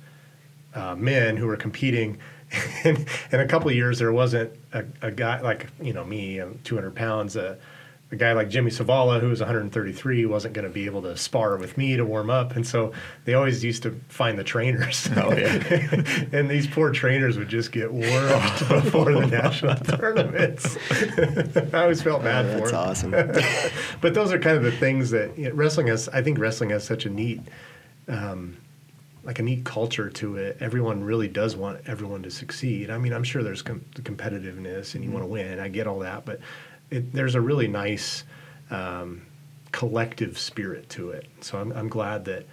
uh, 0.75 0.95
men 0.95 1.37
who 1.37 1.47
were 1.47 1.57
competing. 1.57 2.19
and 2.83 3.07
in 3.31 3.39
a 3.39 3.47
couple 3.47 3.69
of 3.69 3.75
years, 3.75 3.97
there 3.97 4.11
wasn't 4.11 4.51
a, 4.73 4.85
a 5.01 5.11
guy 5.11 5.41
like 5.41 5.67
you 5.81 5.93
know 5.93 6.05
me, 6.05 6.41
200 6.63 6.93
pounds, 6.93 7.35
uh, 7.35 7.55
a 8.13 8.15
guy 8.15 8.32
like 8.32 8.47
Jimmy 8.47 8.69
Savala, 8.69 9.19
who 9.19 9.30
was 9.30 9.39
133, 9.39 10.26
wasn't 10.28 10.54
going 10.54 10.67
to 10.67 10.71
be 10.71 10.86
able 10.86 11.02
to 11.02 11.17
spar 11.17 11.58
with 11.58 11.78
me 11.80 11.97
to 11.97 12.06
warm 12.06 12.30
up, 12.30 12.56
and 12.56 12.65
so 12.65 12.93
they 13.26 13.34
always 13.34 13.63
used 13.63 13.82
to 13.84 13.99
find 14.08 14.38
the 14.38 14.43
trainers. 14.43 15.10
Oh 15.23 15.32
yeah, 15.32 15.63
and 16.34 16.49
these 16.49 16.67
poor 16.67 16.91
trainers 16.91 17.38
would 17.38 17.47
just 17.47 17.71
get 17.71 17.91
warped 17.91 18.60
before 18.69 19.13
the 19.13 19.26
national 19.26 19.76
tournaments. 19.76 20.78
I 21.73 21.84
always 21.84 22.02
felt 22.02 22.23
bad 22.23 22.45
oh, 22.45 22.54
for 22.54 22.71
that's 22.71 22.73
awesome. 22.73 23.12
but 24.02 24.13
those 24.13 24.34
are 24.34 24.39
kind 24.39 24.58
of 24.58 24.63
the 24.63 24.71
things 24.71 25.12
that 25.12 25.38
you 25.38 25.49
know, 25.49 25.56
wrestling 25.56 25.88
has. 25.88 26.10
I 26.10 26.21
think 26.21 26.39
wrestling 26.39 26.71
has 26.71 26.84
such 26.84 27.06
a 27.06 27.10
neat. 27.10 27.41
Um, 28.08 28.58
like 29.23 29.39
a 29.39 29.43
neat 29.43 29.63
culture 29.63 30.10
to 30.10 30.36
it. 30.36 30.58
Everyone 30.60 31.02
really 31.02 31.30
does 31.30 31.56
want 31.56 31.80
everyone 31.86 32.23
to 32.23 32.32
succeed. 32.32 32.89
I 32.89 32.97
mean, 32.97 33.13
I'm 33.13 33.23
sure 33.23 33.41
there's 33.41 33.62
com- 33.62 33.86
the 33.95 34.02
competitiveness 34.02 34.95
and 34.95 35.04
you 35.04 35.10
mm-hmm. 35.10 35.13
want 35.13 35.23
to 35.23 35.28
win. 35.28 35.60
I 35.60 35.69
get 35.69 35.88
all 35.88 35.99
that, 35.99 36.26
but 36.26 36.41
it, 36.93 37.13
there's 37.13 37.36
a 37.36 37.41
really 37.41 37.67
nice 37.67 38.23
um, 38.69 39.23
collective 39.71 40.38
spirit 40.38 40.89
to 40.89 41.10
it. 41.10 41.27
So 41.41 41.60
I'm, 41.60 41.71
I'm 41.73 41.89
glad 41.89 42.25
that 42.25 42.45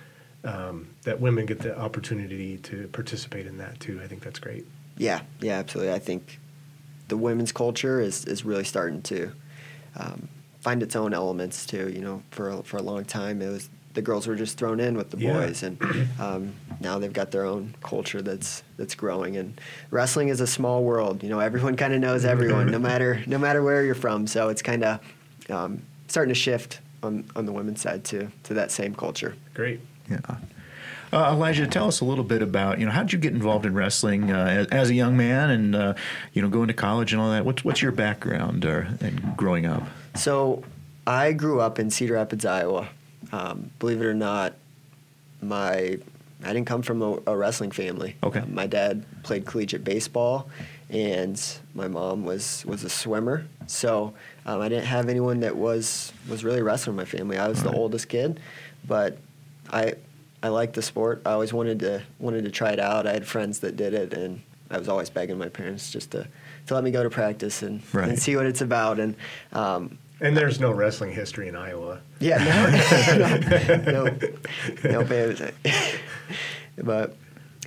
um, 0.42 0.88
that 1.02 1.20
women 1.20 1.44
get 1.44 1.58
the 1.58 1.78
opportunity 1.78 2.56
to 2.58 2.88
participate 2.88 3.46
in 3.46 3.58
that 3.58 3.78
too. 3.78 4.00
I 4.02 4.06
think 4.06 4.22
that's 4.22 4.38
great. 4.38 4.66
Yeah, 4.96 5.20
yeah, 5.40 5.58
absolutely. 5.58 5.92
I 5.92 5.98
think 5.98 6.40
the 7.08 7.16
women's 7.16 7.52
culture 7.52 8.00
is 8.00 8.24
is 8.24 8.44
really 8.44 8.64
starting 8.64 9.02
to 9.02 9.32
um, 9.96 10.28
find 10.60 10.82
its 10.82 10.96
own 10.96 11.12
elements 11.12 11.66
too. 11.66 11.90
You 11.90 12.00
know, 12.00 12.22
for 12.30 12.62
for 12.62 12.78
a 12.78 12.82
long 12.82 13.04
time 13.04 13.42
it 13.42 13.50
was 13.50 13.68
the 13.94 14.02
girls 14.02 14.26
were 14.26 14.36
just 14.36 14.56
thrown 14.56 14.78
in 14.80 14.96
with 14.96 15.10
the 15.10 15.18
yeah. 15.18 15.32
boys, 15.32 15.62
and 15.62 15.78
um, 16.20 16.52
now 16.80 16.98
they've 16.98 17.12
got 17.12 17.30
their 17.30 17.44
own 17.44 17.74
culture 17.82 18.22
that's 18.22 18.62
that's 18.76 18.94
growing. 18.94 19.36
And 19.36 19.60
wrestling 19.90 20.28
is 20.28 20.40
a 20.40 20.46
small 20.46 20.84
world. 20.84 21.22
You 21.22 21.28
know, 21.28 21.40
everyone 21.40 21.76
kind 21.76 21.92
of 21.92 22.00
knows 22.00 22.24
everyone, 22.24 22.70
no 22.70 22.78
matter 22.90 23.22
no 23.26 23.38
matter 23.38 23.62
where 23.62 23.84
you're 23.84 23.94
from. 23.94 24.26
So 24.26 24.48
it's 24.48 24.62
kind 24.62 24.84
of 24.84 25.00
um, 25.48 25.82
starting 26.08 26.32
to 26.32 26.38
shift 26.38 26.80
on 27.02 27.24
on 27.34 27.46
the 27.46 27.52
women's 27.52 27.80
side 27.80 28.04
too 28.04 28.30
to 28.44 28.54
that 28.54 28.70
same 28.70 28.94
culture. 28.94 29.34
Great. 29.54 29.80
Yeah. 30.08 30.20
Uh, 31.12 31.34
Alijah, 31.34 31.68
tell 31.68 31.88
us 31.88 32.00
a 32.00 32.04
little 32.04 32.22
bit 32.22 32.40
about 32.40 32.78
you 32.78 32.86
know 32.86 32.92
how 32.92 33.02
did 33.02 33.12
you 33.12 33.18
get 33.18 33.32
involved 33.32 33.66
in 33.66 33.74
wrestling 33.74 34.30
uh, 34.30 34.44
as, 34.44 34.66
as, 34.68 34.90
a 34.90 34.94
young 34.94 35.16
man 35.16 35.50
and 35.50 35.74
uh, 35.74 35.94
you 36.32 36.40
know 36.40 36.48
going 36.48 36.68
to 36.68 36.74
college 36.74 37.12
and 37.12 37.20
all 37.20 37.30
that. 37.30 37.44
What's 37.44 37.64
what's 37.64 37.82
your 37.82 37.92
background 37.92 38.64
uh, 38.64 38.84
and 39.00 39.36
growing 39.36 39.66
up? 39.66 39.82
So 40.14 40.62
I 41.06 41.32
grew 41.32 41.60
up 41.60 41.80
in 41.80 41.90
Cedar 41.90 42.14
Rapids, 42.14 42.44
Iowa. 42.44 42.88
Um, 43.32 43.70
believe 43.78 44.00
it 44.00 44.04
or 44.06 44.14
not, 44.14 44.54
my 45.42 45.98
I 46.42 46.52
didn't 46.54 46.66
come 46.66 46.82
from 46.82 47.02
a, 47.02 47.18
a 47.26 47.36
wrestling 47.36 47.70
family. 47.70 48.16
Okay. 48.22 48.42
my 48.48 48.66
dad 48.66 49.04
played 49.22 49.44
collegiate 49.46 49.84
baseball, 49.84 50.48
and 50.88 51.40
my 51.74 51.86
mom 51.88 52.24
was 52.24 52.64
was 52.66 52.82
a 52.84 52.90
swimmer. 52.90 53.46
So 53.66 54.14
um, 54.46 54.60
I 54.60 54.68
didn't 54.68 54.86
have 54.86 55.08
anyone 55.08 55.40
that 55.40 55.56
was 55.56 56.12
was 56.28 56.42
really 56.44 56.62
wrestling 56.62 56.94
in 56.94 56.96
my 56.96 57.04
family. 57.04 57.36
I 57.38 57.48
was 57.48 57.58
All 57.58 57.64
the 57.64 57.70
right. 57.70 57.78
oldest 57.78 58.08
kid, 58.08 58.40
but 58.86 59.18
I 59.70 59.94
I 60.42 60.48
liked 60.48 60.74
the 60.74 60.82
sport. 60.82 61.22
I 61.26 61.32
always 61.32 61.52
wanted 61.52 61.80
to 61.80 62.02
wanted 62.18 62.44
to 62.44 62.50
try 62.50 62.70
it 62.70 62.80
out. 62.80 63.06
I 63.06 63.12
had 63.12 63.26
friends 63.26 63.60
that 63.60 63.76
did 63.76 63.92
it, 63.94 64.12
and 64.14 64.40
I 64.70 64.78
was 64.78 64.88
always 64.88 65.10
begging 65.10 65.36
my 65.38 65.48
parents 65.50 65.90
just 65.90 66.10
to 66.12 66.26
to 66.66 66.74
let 66.74 66.84
me 66.84 66.90
go 66.90 67.02
to 67.02 67.10
practice 67.10 67.62
and, 67.62 67.82
Right. 67.92 68.08
and 68.08 68.18
see 68.18 68.36
what 68.36 68.46
it's 68.46 68.60
about. 68.60 68.98
And 69.00 69.14
um, 69.52 69.98
And 70.20 70.36
there's 70.36 70.60
no 70.60 70.70
wrestling 70.70 71.12
history 71.12 71.48
in 71.48 71.56
Iowa. 71.56 72.00
yeah, 72.18 72.38
no, 73.16 73.76
no, 74.84 74.90
no, 74.90 75.04
babe. 75.04 75.38
but 76.82 77.16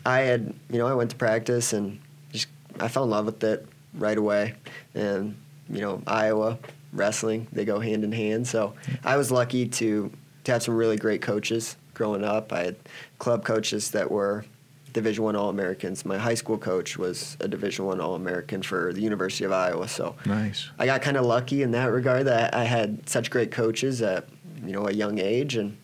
I 0.06 0.22
had, 0.22 0.54
you 0.70 0.78
know, 0.78 0.88
I 0.88 0.94
went 0.94 1.10
to 1.12 1.16
practice 1.16 1.74
and 1.74 2.00
just 2.32 2.48
I 2.80 2.88
fell 2.88 3.06
in 3.06 3.10
love 3.10 3.26
with 3.26 3.44
it 3.44 3.68
right 3.96 4.18
away. 4.18 4.56
And 4.94 5.36
you 5.70 5.82
know, 5.82 6.02
Iowa 6.06 6.60
wrestling 6.92 7.48
they 7.52 7.66
go 7.66 7.80
hand 7.80 8.04
in 8.04 8.12
hand. 8.12 8.48
So 8.48 8.76
hmm. 8.86 8.96
I 9.04 9.18
was 9.18 9.32
lucky 9.32 9.68
to 9.68 10.12
to 10.44 10.52
have 10.52 10.62
some 10.62 10.76
really 10.76 10.98
great 10.98 11.22
coaches 11.22 11.76
growing 11.94 12.24
up. 12.24 12.54
I 12.54 12.64
had 12.66 12.76
club 13.18 13.46
coaches 13.46 13.92
that 13.92 14.12
were 14.12 14.46
Division 14.94 15.24
One 15.24 15.36
All 15.36 15.50
Americans. 15.50 16.06
My 16.06 16.18
high 16.18 16.36
school 16.36 16.58
coach 16.58 16.98
was 16.98 17.36
a 17.40 17.48
Division 17.48 17.86
One 17.86 18.00
All 18.00 18.16
American 18.16 18.62
for 18.62 18.94
the 18.94 19.02
University 19.02 19.44
of 19.44 19.52
Iowa. 19.52 19.88
So 19.88 20.16
Nice. 20.26 20.70
I 20.80 20.86
got 20.86 21.02
kind 21.02 21.18
of 21.18 21.26
lucky 21.26 21.64
in 21.64 21.72
that 21.72 21.86
regard 21.92 22.28
that 22.28 22.54
I 22.54 22.64
had 22.64 23.10
such 23.10 23.30
great 23.32 23.52
coaches 23.52 24.02
at 24.02 24.28
you 24.64 24.72
know 24.72 24.88
a 24.88 24.92
young 24.92 25.20
age, 25.20 25.56
and 25.58 25.76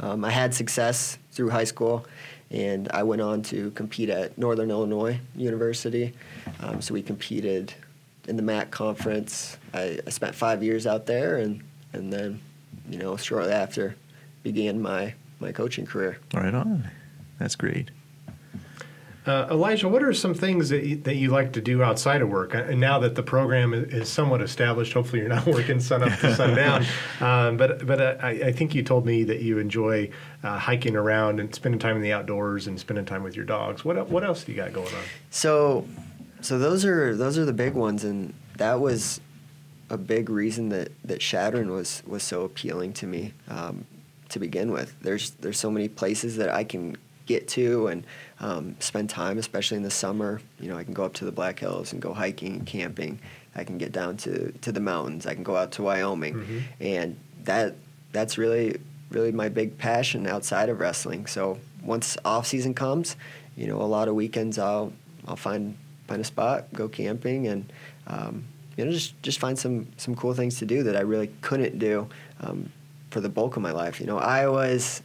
um, 0.00 0.24
I 0.24 0.30
had 0.30 0.52
success 0.54 1.18
through 1.32 1.50
high 1.50 1.64
school, 1.64 2.06
and 2.50 2.88
I 2.90 3.04
went 3.04 3.22
on 3.22 3.42
to 3.44 3.70
compete 3.70 4.10
at 4.10 4.36
Northern 4.36 4.70
Illinois 4.70 5.20
University. 5.34 6.12
Um, 6.60 6.82
so 6.82 6.94
we 6.94 7.02
competed 7.02 7.72
in 8.28 8.36
the 8.36 8.42
MAC 8.42 8.70
conference. 8.70 9.56
I, 9.72 9.98
I 10.06 10.10
spent 10.10 10.34
five 10.34 10.62
years 10.62 10.86
out 10.86 11.06
there, 11.06 11.36
and 11.38 11.62
and 11.92 12.12
then 12.12 12.40
you 12.90 12.98
know 12.98 13.16
shortly 13.16 13.52
after 13.52 13.96
began 14.42 14.82
my 14.82 15.14
my 15.38 15.52
coaching 15.52 15.86
career. 15.86 16.18
Right 16.34 16.54
on. 16.54 16.90
That's 17.38 17.54
great. 17.56 17.90
Uh, 19.26 19.48
Alijah, 19.48 19.90
what 19.90 20.04
are 20.04 20.12
some 20.12 20.34
things 20.34 20.68
that 20.68 20.84
you, 20.84 20.96
that 20.98 21.16
you 21.16 21.30
like 21.30 21.52
to 21.54 21.60
do 21.60 21.82
outside 21.82 22.22
of 22.22 22.28
work? 22.28 22.54
And 22.54 22.78
now 22.78 23.00
that 23.00 23.16
the 23.16 23.24
program 23.24 23.74
is, 23.74 24.08
somewhat 24.08 24.40
established, 24.40 24.92
hopefully 24.92 25.18
you're 25.18 25.28
not 25.28 25.44
working 25.46 25.80
sun 25.80 26.04
up 26.04 26.18
to 26.20 26.34
sundown. 26.34 26.84
Um, 27.20 27.56
but 27.56 27.86
but 27.86 28.00
uh, 28.00 28.16
I, 28.20 28.30
I 28.30 28.52
think 28.52 28.74
you 28.74 28.82
told 28.82 29.06
me 29.06 29.24
that 29.24 29.40
you 29.40 29.58
enjoy 29.58 30.10
uh, 30.42 30.58
hiking 30.58 30.96
around 30.96 31.40
and 31.40 31.54
spending 31.54 31.78
time 31.78 31.96
in 31.96 32.02
the 32.02 32.12
outdoors 32.12 32.66
and 32.66 32.78
spending 32.78 33.04
time 33.04 33.22
with 33.22 33.34
your 33.34 33.44
dogs. 33.44 33.84
What 33.84 34.08
what 34.08 34.22
else 34.22 34.44
do 34.44 34.52
you 34.52 34.56
got 34.56 34.72
going 34.72 34.94
on? 34.94 35.02
So, 35.30 35.86
so 36.42 36.58
those 36.58 36.84
are 36.84 37.16
those 37.16 37.38
are 37.38 37.44
the 37.44 37.54
big 37.54 37.72
ones, 37.72 38.04
and 38.04 38.34
that 38.56 38.80
was 38.80 39.20
a 39.88 39.96
big 39.96 40.28
reason 40.28 40.68
that 40.70 40.92
that 41.04 41.20
Chadron 41.20 41.70
was 41.70 42.02
was 42.06 42.22
so 42.22 42.42
appealing 42.42 42.92
to 42.94 43.06
me 43.06 43.32
um, 43.48 43.86
to 44.28 44.38
begin 44.38 44.70
with. 44.70 44.94
There's 45.00 45.30
there's 45.30 45.58
so 45.58 45.70
many 45.70 45.88
places 45.88 46.36
that 46.36 46.50
I 46.50 46.64
can 46.64 46.96
get 47.26 47.48
to 47.48 47.88
and 47.88 48.04
um, 48.40 48.76
spend 48.80 49.10
time, 49.10 49.38
especially 49.38 49.76
in 49.76 49.82
the 49.82 49.90
summer. 49.90 50.40
You 50.60 50.68
know, 50.68 50.76
I 50.78 50.84
can 50.84 50.94
go 50.94 51.04
up 51.04 51.14
to 51.14 51.24
the 51.24 51.32
Black 51.32 51.58
Hills 51.58 51.92
and 51.92 52.00
go 52.00 52.12
hiking 52.14 52.54
and 52.56 52.66
camping. 52.66 53.18
I 53.54 53.64
can 53.64 53.78
get 53.78 53.92
down 53.92 54.16
to 54.18 54.52
to 54.52 54.72
the 54.72 54.80
mountains. 54.80 55.26
I 55.26 55.34
can 55.34 55.42
go 55.42 55.56
out 55.56 55.72
to 55.72 55.82
Wyoming, 55.82 56.34
Mhm. 56.34 56.62
and 56.80 57.16
that 57.44 57.74
that's 58.12 58.38
really 58.38 58.78
really 59.10 59.32
my 59.32 59.48
big 59.48 59.78
passion 59.78 60.26
outside 60.26 60.68
of 60.68 60.80
wrestling. 60.80 61.26
So 61.26 61.58
once 61.82 62.16
off 62.24 62.46
season 62.46 62.74
comes, 62.74 63.16
you 63.56 63.66
know, 63.68 63.80
a 63.80 63.84
lot 63.86 64.08
of 64.08 64.14
weekends 64.14 64.58
I'll 64.58 64.92
I'll 65.26 65.36
find 65.36 65.76
find 66.08 66.20
a 66.20 66.24
spot, 66.24 66.66
go 66.72 66.88
camping, 66.88 67.46
and 67.48 67.72
um, 68.06 68.44
you 68.76 68.84
know 68.84 68.90
just 68.92 69.20
just 69.22 69.38
find 69.38 69.58
some 69.58 69.86
some 69.96 70.14
cool 70.14 70.34
things 70.34 70.58
to 70.58 70.66
do 70.66 70.82
that 70.84 70.96
I 70.96 71.00
really 71.00 71.30
couldn't 71.40 71.78
do 71.78 72.08
um, 72.40 72.70
for 73.10 73.20
the 73.20 73.28
bulk 73.30 73.56
of 73.56 73.62
my 73.62 73.72
life. 73.72 74.00
You 74.00 74.06
know, 74.06 74.18
Iowa 74.18 74.66
is 74.68 75.02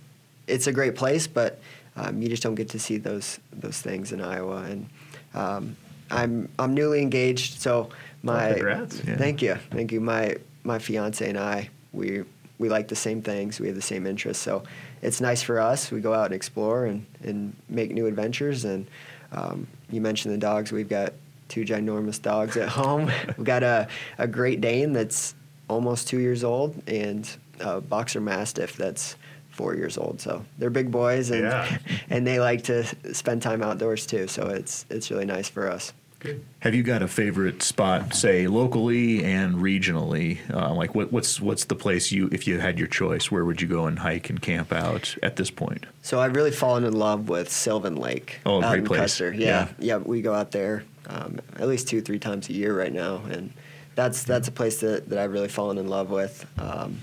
it's 0.48 0.68
a 0.68 0.74
great 0.74 0.96
place, 0.96 1.28
but 1.28 1.60
um, 1.96 2.22
you 2.22 2.30
just 2.30 2.44
don't 2.44 2.56
get 2.56 2.70
to 2.70 2.80
see 2.80 2.98
those 2.98 3.40
those 3.52 3.82
things 3.82 4.12
in 4.12 4.22
Iowa. 4.22 4.64
And 4.64 4.90
um, 5.34 5.76
I'm 6.10 6.50
I'm 6.58 6.74
newly 6.74 7.02
engaged, 7.02 7.62
so 7.62 7.90
my 8.24 8.54
congrats. 8.54 9.02
Yeah. 9.06 9.18
thank 9.18 9.42
you, 9.42 9.56
thank 9.72 9.92
you. 9.92 10.00
My 10.00 10.38
my 10.64 10.80
fiance 10.80 11.28
and 11.28 11.38
I 11.38 11.70
we 11.94 12.24
we 12.60 12.70
like 12.70 12.88
the 12.88 12.96
same 12.96 13.22
things. 13.22 13.60
We 13.60 13.68
have 13.68 13.76
the 13.76 13.82
same 13.82 14.06
interests, 14.06 14.44
so 14.44 14.64
it's 15.02 15.20
nice 15.20 15.42
for 15.42 15.60
us. 15.60 15.92
We 15.92 16.00
go 16.00 16.14
out 16.14 16.26
and 16.26 16.34
explore 16.34 16.86
and 16.86 17.06
and 17.24 17.56
make 17.70 17.92
new 17.92 18.08
adventures. 18.08 18.66
And 18.66 18.88
um, 19.32 19.68
you 19.90 20.02
mentioned 20.02 20.34
the 20.34 20.40
dogs. 20.40 20.72
We've 20.72 20.90
got 20.90 21.14
two 21.48 21.66
ginormous 21.66 22.22
dogs 22.22 22.56
at 22.58 22.70
home. 22.80 23.12
We've 23.38 23.46
got 23.46 23.64
a 23.64 23.88
a 24.18 24.28
Great 24.28 24.62
Dane 24.62 24.94
that's 24.94 25.36
almost 25.68 26.08
two 26.08 26.20
years 26.20 26.44
old 26.44 26.82
and 26.88 27.30
a 27.62 27.80
boxer 27.80 28.20
mastiff 28.20 28.76
that's 28.76 29.16
four 29.52 29.76
years 29.76 29.98
old. 29.98 30.22
So 30.22 30.44
they're 30.58 30.70
big 30.70 30.92
boys 30.92 31.30
and 31.30 31.44
Yeah. 31.44 31.78
and 32.10 32.26
they 32.26 32.40
like 32.40 32.64
to 32.66 32.84
spend 33.14 33.42
time 33.42 33.62
outdoors 33.62 34.06
too. 34.06 34.28
So 34.28 34.48
it's 34.48 34.86
it's 34.90 35.12
really 35.12 35.26
nice 35.26 35.50
for 35.50 35.70
us. 35.70 35.94
Good. 36.20 36.46
Have 36.60 36.76
you 36.76 36.84
got 36.84 37.02
a 37.02 37.08
favorite 37.08 37.64
spot, 37.64 38.14
say 38.14 38.46
locally 38.46 39.24
and 39.24 39.56
regionally? 39.56 40.38
Uh, 40.54 40.72
like 40.72 40.94
what, 40.94 41.12
what's 41.12 41.42
what's 41.42 41.66
the 41.66 41.76
place 41.76 42.12
you, 42.12 42.30
if 42.32 42.46
you 42.48 42.60
had 42.60 42.78
your 42.78 42.88
choice, 42.88 43.32
where 43.32 43.44
would 43.44 43.60
you 43.60 43.68
go 43.68 43.88
and 43.88 43.98
hike 43.98 44.30
and 44.30 44.40
camp 44.40 44.72
out 44.72 45.16
at 45.24 45.36
this 45.38 45.50
point? 45.50 45.88
So 46.04 46.20
I've 46.20 46.36
really 46.36 46.52
fallen 46.52 46.84
in 46.84 46.94
love 46.94 47.28
with 47.28 47.52
Sylvan 47.52 47.96
Lake. 47.96 48.40
Oh, 48.46 48.62
out 48.62 48.70
great 48.70 48.80
in 48.80 48.86
place. 48.86 49.00
Custer. 49.00 49.34
Yeah. 49.34 49.48
Yeah, 49.48 49.70
yeah, 49.80 49.98
we 49.98 50.22
go 50.22 50.36
out 50.36 50.52
there 50.52 50.84
um, 51.08 51.40
at 51.58 51.68
least 51.68 51.88
two, 51.88 52.02
three 52.02 52.20
times 52.20 52.50
a 52.50 52.54
year 52.54 52.78
right 52.78 52.94
now, 52.94 53.24
and 53.30 53.52
that's 53.96 54.24
that's 54.24 54.48
a 54.48 54.52
place 54.52 54.80
that, 54.82 55.10
that 55.10 55.18
I've 55.20 55.32
really 55.32 55.48
fallen 55.50 55.78
in 55.78 55.88
love 55.88 56.10
with. 56.10 56.46
Um, 56.60 57.00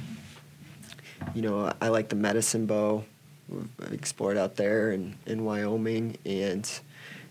you 1.35 1.43
know, 1.43 1.73
I 1.81 1.89
like 1.89 2.09
the 2.09 2.17
Medicine 2.17 2.67
Bow. 2.67 3.05
We've 3.49 3.69
explored 3.93 4.37
out 4.37 4.57
there 4.57 4.93
in, 4.93 5.17
in 5.27 5.45
Wyoming, 5.45 6.17
and 6.27 6.69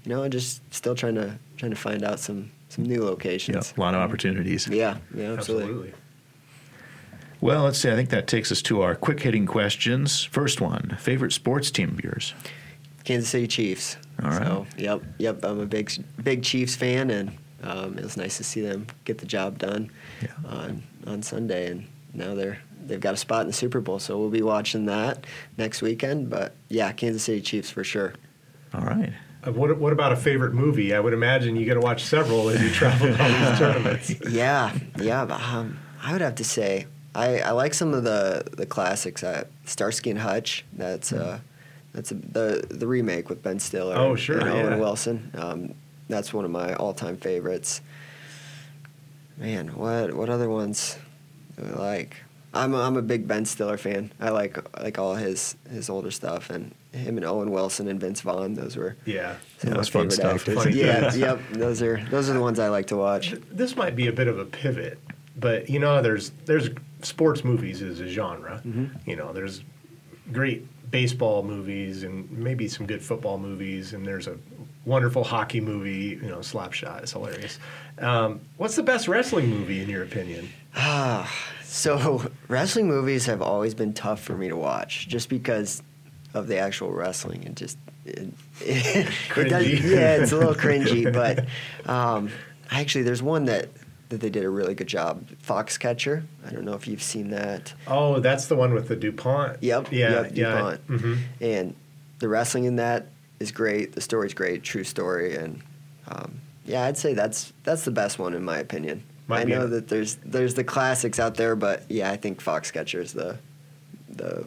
you 0.03 0.09
know, 0.09 0.27
just 0.29 0.61
still 0.73 0.95
trying 0.95 1.15
to 1.15 1.37
trying 1.57 1.71
to 1.71 1.77
find 1.77 2.03
out 2.03 2.19
some 2.19 2.51
some 2.69 2.85
new 2.85 3.01
Yeah, 3.03 3.09
locations. 3.09 3.73
a 3.77 3.79
lot 3.79 3.93
of 3.93 3.99
opportunities. 4.01 4.67
Yeah, 4.67 4.97
yeah, 5.13 5.33
absolutely. 5.33 5.37
Absolutely. 5.37 5.93
Well, 7.39 7.63
let's 7.65 7.77
see. 7.77 7.91
I 7.91 7.95
think 7.95 8.09
that 8.09 8.25
takes 8.27 8.51
us 8.51 8.61
to 8.63 8.81
our 8.81 8.95
quick 8.95 9.19
hitting 9.21 9.45
questions. 9.45 10.23
First 10.23 10.59
one: 10.59 10.97
favorite 10.99 11.33
sports 11.33 11.69
team 11.69 11.89
of 11.89 12.03
yours? 12.03 12.33
Kansas 13.03 13.29
City 13.29 13.47
Chiefs. 13.47 13.95
All 14.23 14.31
right. 14.31 14.41
So, 14.43 14.67
yep, 14.77 15.03
yep. 15.19 15.43
I'm 15.45 15.59
a 15.59 15.65
big 15.67 15.91
big 16.23 16.43
Chiefs 16.43 16.75
fan, 16.75 17.11
and 17.11 17.37
um, 17.63 17.97
it 17.97 18.03
was 18.03 18.17
nice 18.17 18.37
to 18.37 18.43
see 18.43 18.61
them 18.61 18.87
get 19.05 19.19
the 19.19 19.27
job 19.27 19.59
done 19.59 19.91
Yeah. 20.21 20.29
on 20.47 20.83
on 21.05 21.21
Sunday. 21.21 21.69
And 21.69 21.85
now 22.15 22.33
they're 22.33 22.57
they've 22.87 22.99
got 22.99 23.13
a 23.13 23.17
spot 23.17 23.41
in 23.41 23.47
the 23.47 23.53
Super 23.53 23.81
Bowl, 23.81 23.99
so 23.99 24.17
we'll 24.17 24.29
be 24.29 24.41
watching 24.41 24.85
that 24.85 25.25
next 25.57 25.81
weekend. 25.81 26.29
But 26.29 26.53
yeah, 26.69 26.91
Kansas 26.91 27.23
City 27.23 27.41
Chiefs 27.41 27.69
for 27.69 27.83
sure. 27.83 28.13
All 28.73 28.81
right. 28.81 29.13
Uh, 29.45 29.51
what 29.51 29.77
what 29.77 29.93
about 29.93 30.11
a 30.11 30.15
favorite 30.15 30.53
movie? 30.53 30.93
I 30.93 30.99
would 30.99 31.13
imagine 31.13 31.55
you 31.55 31.65
got 31.65 31.75
to 31.75 31.79
watch 31.79 32.03
several 32.03 32.49
as 32.49 32.61
you 32.61 32.69
travel 32.69 33.07
to 33.07 33.21
all 33.23 33.29
these 33.29 33.59
tournaments. 33.59 34.13
yeah, 34.29 34.77
yeah. 34.99 35.25
But, 35.25 35.41
um, 35.41 35.79
I 36.01 36.11
would 36.11 36.21
have 36.21 36.35
to 36.35 36.43
say 36.43 36.87
I, 37.17 37.39
I 37.39 37.51
like 37.51 37.73
some 37.73 37.93
of 37.93 38.03
the 38.03 38.43
the 38.55 38.65
classics. 38.65 39.23
Uh, 39.23 39.45
Starsky 39.65 40.11
and 40.11 40.19
Hutch. 40.19 40.63
That's 40.73 41.11
uh, 41.11 41.39
that's 41.93 42.11
a, 42.11 42.15
the 42.15 42.67
the 42.69 42.87
remake 42.87 43.29
with 43.29 43.41
Ben 43.41 43.59
Stiller. 43.59 43.95
Oh, 43.95 44.15
sure, 44.15 44.39
and 44.39 44.49
Owen. 44.49 44.79
Wilson. 44.79 45.31
Um, 45.35 45.73
that's 46.09 46.33
one 46.33 46.45
of 46.45 46.51
my 46.51 46.73
all 46.75 46.93
time 46.93 47.17
favorites. 47.17 47.81
Man, 49.37 49.69
what 49.69 50.13
what 50.13 50.29
other 50.29 50.49
ones 50.49 50.97
do 51.57 51.65
I 51.65 51.79
like? 51.79 52.17
I'm 52.57 52.73
a, 52.73 52.81
I'm 52.81 52.97
a 52.97 53.01
big 53.01 53.27
Ben 53.27 53.45
Stiller 53.45 53.77
fan. 53.77 54.11
I 54.19 54.29
like 54.29 54.57
like 54.81 54.97
all 54.99 55.15
his 55.15 55.55
his 55.69 55.89
older 55.89 56.11
stuff 56.11 56.49
and 56.49 56.73
him 56.91 57.17
and 57.17 57.25
Owen 57.25 57.51
Wilson 57.51 57.87
and 57.87 57.99
Vince 57.99 58.21
Vaughn. 58.21 58.55
Those 58.55 58.75
were 58.75 58.95
Yeah. 59.05 59.35
some 59.59 59.73
Yeah, 59.73 59.79
of 59.79 59.89
fun 59.89 60.09
stuff. 60.11 60.35
actors. 60.41 60.55
Funny 60.63 60.75
yeah, 60.77 61.13
yep. 61.25 61.39
Those 61.53 61.81
are 61.81 62.03
those 62.09 62.29
are 62.29 62.33
the 62.33 62.41
ones 62.41 62.59
I 62.59 62.69
like 62.69 62.87
to 62.87 62.95
watch. 62.97 63.33
This 63.51 63.75
might 63.75 63.95
be 63.95 64.07
a 64.07 64.11
bit 64.13 64.27
of 64.27 64.39
a 64.39 64.45
pivot, 64.45 64.99
but 65.37 65.69
you 65.69 65.79
know, 65.79 66.01
there's 66.01 66.31
there's 66.45 66.69
sports 67.03 67.43
movies 67.43 67.81
as 67.81 67.99
a 67.99 68.07
genre. 68.07 68.61
Mm-hmm. 68.65 69.09
You 69.09 69.15
know, 69.15 69.31
there's 69.33 69.63
great 70.33 70.65
baseball 70.91 71.43
movies 71.43 72.03
and 72.03 72.29
maybe 72.31 72.67
some 72.67 72.85
good 72.87 73.01
football 73.01 73.37
movies, 73.37 73.93
and 73.93 74.05
there's 74.05 74.27
a 74.27 74.37
wonderful 74.87 75.23
hockey 75.23 75.59
movie, 75.59 76.17
you 76.21 76.29
know, 76.29 76.37
Slapshot 76.37 77.03
is 77.03 77.11
hilarious. 77.11 77.59
Um, 77.99 78.39
what's 78.55 78.75
the 78.75 78.83
best 78.83 79.07
wrestling 79.07 79.49
movie 79.49 79.81
in 79.81 79.89
your 79.89 80.01
opinion? 80.03 80.49
Ah, 80.75 81.31
so 81.63 82.31
wrestling 82.47 82.87
movies 82.87 83.25
have 83.25 83.41
always 83.41 83.73
been 83.75 83.93
tough 83.93 84.21
for 84.21 84.35
me 84.37 84.47
to 84.47 84.55
watch, 84.55 85.07
just 85.07 85.29
because 85.29 85.83
of 86.33 86.47
the 86.47 86.57
actual 86.57 86.91
wrestling 86.91 87.43
and 87.45 87.55
just 87.57 87.77
it, 88.05 88.31
it, 88.61 89.07
it 89.35 89.49
does, 89.49 89.67
yeah, 89.67 90.15
it's 90.21 90.31
a 90.31 90.37
little 90.37 90.55
cringy. 90.65 91.11
But 91.11 91.45
um, 91.89 92.29
actually, 92.71 93.03
there's 93.03 93.21
one 93.21 93.45
that 93.45 93.69
that 94.09 94.21
they 94.21 94.29
did 94.29 94.45
a 94.45 94.49
really 94.49 94.73
good 94.73 94.87
job. 94.87 95.27
Foxcatcher. 95.45 96.23
I 96.47 96.51
don't 96.51 96.63
know 96.63 96.75
if 96.75 96.87
you've 96.87 97.03
seen 97.03 97.31
that. 97.31 97.73
Oh, 97.87 98.21
that's 98.21 98.47
the 98.47 98.55
one 98.55 98.73
with 98.73 98.87
the 98.87 98.95
Dupont. 98.95 99.61
Yep. 99.61 99.91
Yeah. 99.91 100.21
Yep, 100.21 100.31
yeah. 100.33 100.51
DuPont. 100.51 100.81
hmm 100.81 101.15
And 101.41 101.75
the 102.19 102.29
wrestling 102.29 102.63
in 102.63 102.77
that 102.77 103.07
is 103.39 103.51
great. 103.51 103.93
The 103.93 104.01
story's 104.01 104.33
great, 104.33 104.63
true 104.63 104.83
story, 104.83 105.35
and 105.35 105.61
um, 106.07 106.39
yeah, 106.65 106.83
I'd 106.83 106.97
say 106.97 107.13
that's 107.13 107.53
that's 107.63 107.85
the 107.85 107.91
best 107.91 108.19
one 108.19 108.33
in 108.33 108.43
my 108.43 108.57
opinion. 108.57 109.03
Might 109.27 109.41
I 109.41 109.43
know 109.45 109.63
a- 109.63 109.67
that 109.67 109.87
there's 109.87 110.15
there's 110.15 110.53
the 110.53 110.63
classics 110.63 111.19
out 111.19 111.35
there, 111.35 111.55
but 111.55 111.83
yeah, 111.89 112.11
I 112.11 112.17
think 112.17 112.41
Foxcatcher 112.41 113.01
is 113.01 113.13
the 113.13 113.37
the 114.09 114.45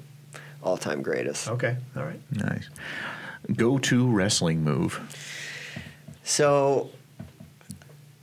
all 0.62 0.76
time 0.76 1.02
greatest. 1.02 1.48
Okay. 1.48 1.76
All 1.96 2.04
right. 2.04 2.20
Nice. 2.32 2.68
Go 3.56 3.78
to 3.78 4.08
wrestling 4.10 4.62
move. 4.62 5.00
So, 6.24 6.90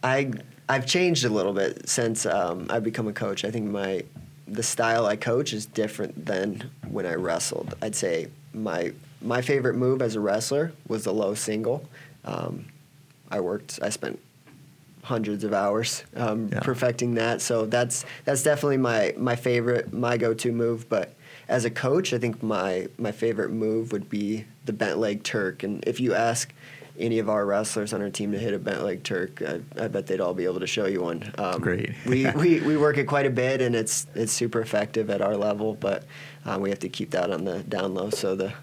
I 0.04 0.32
I've 0.70 0.86
changed 0.86 1.26
a 1.26 1.30
little 1.30 1.54
bit 1.54 1.88
since 1.90 2.26
um, 2.26 2.68
I've 2.70 2.84
become 2.84 3.08
a 3.08 3.14
coach. 3.14 3.44
I 3.46 3.52
think 3.52 3.66
my 3.66 4.04
the 4.48 4.64
style 4.64 5.06
I 5.06 5.16
coach 5.16 5.54
is 5.54 5.66
different 5.66 6.26
than 6.26 6.70
when 6.90 7.06
I 7.06 7.16
wrestled. 7.16 7.76
I'd 7.82 7.96
say 7.96 8.30
my 8.54 8.94
my 9.28 9.42
favorite 9.42 9.76
move 9.76 10.02
as 10.02 10.16
a 10.16 10.20
wrestler 10.20 10.72
was 10.88 11.04
the 11.04 11.14
low 11.14 11.34
single. 11.36 11.88
Um, 12.26 12.66
I 13.30 13.40
worked. 13.42 13.80
I 13.82 13.90
spent 13.90 14.20
hundreds 15.04 15.44
of 15.44 15.54
hours 15.54 16.04
um, 16.16 16.50
Yeah. 16.52 16.60
perfecting 16.62 17.16
that. 17.16 17.42
So 17.42 17.66
that's 17.66 18.06
that's 18.26 18.44
definitely 18.44 18.78
my 18.78 19.14
my 19.18 19.36
favorite, 19.36 19.94
my 19.94 20.18
go-to 20.18 20.52
move. 20.52 20.88
But 20.90 21.14
as 21.48 21.66
a 21.66 21.70
coach, 21.70 22.14
I 22.14 22.18
think 22.18 22.42
my 22.42 22.88
my 22.98 23.12
favorite 23.12 23.52
move 23.52 23.92
would 23.92 24.10
be 24.10 24.46
the 24.66 24.74
bent 24.74 24.98
leg 24.98 25.24
Turk. 25.24 25.64
And 25.64 25.84
if 25.88 26.00
you 26.00 26.14
ask 26.14 26.54
any 27.00 27.20
of 27.20 27.30
our 27.30 27.46
wrestlers 27.46 27.94
on 27.94 28.02
our 28.02 28.10
team 28.10 28.32
to 28.32 28.40
hit 28.40 28.54
a 28.54 28.60
bent 28.60 28.84
leg 28.84 29.04
Turk, 29.04 29.42
I, 29.42 29.62
I 29.80 29.88
bet 29.88 30.08
they'd 30.08 30.20
all 30.20 30.34
be 30.34 30.46
able 30.46 30.60
to 30.62 30.68
show 30.68 30.88
you 30.88 31.02
one. 31.04 31.32
Um, 31.38 31.62
Great. 31.62 31.92
we, 32.06 32.30
we 32.36 32.60
we 32.62 32.76
work 32.78 32.98
it 32.98 33.06
quite 33.06 33.26
a 33.26 33.30
bit, 33.30 33.62
and 33.62 33.76
it's 33.76 34.08
it's 34.16 34.32
super 34.34 34.62
effective 34.62 35.10
at 35.10 35.22
our 35.22 35.38
level. 35.38 35.76
But 35.76 36.04
uh, 36.46 36.58
we 36.60 36.70
have 36.70 36.80
to 36.80 36.90
keep 36.90 37.12
that 37.12 37.30
on 37.32 37.46
the 37.46 37.60
down 37.64 37.94
low, 37.94 38.10
so 38.10 38.36
the 38.36 38.54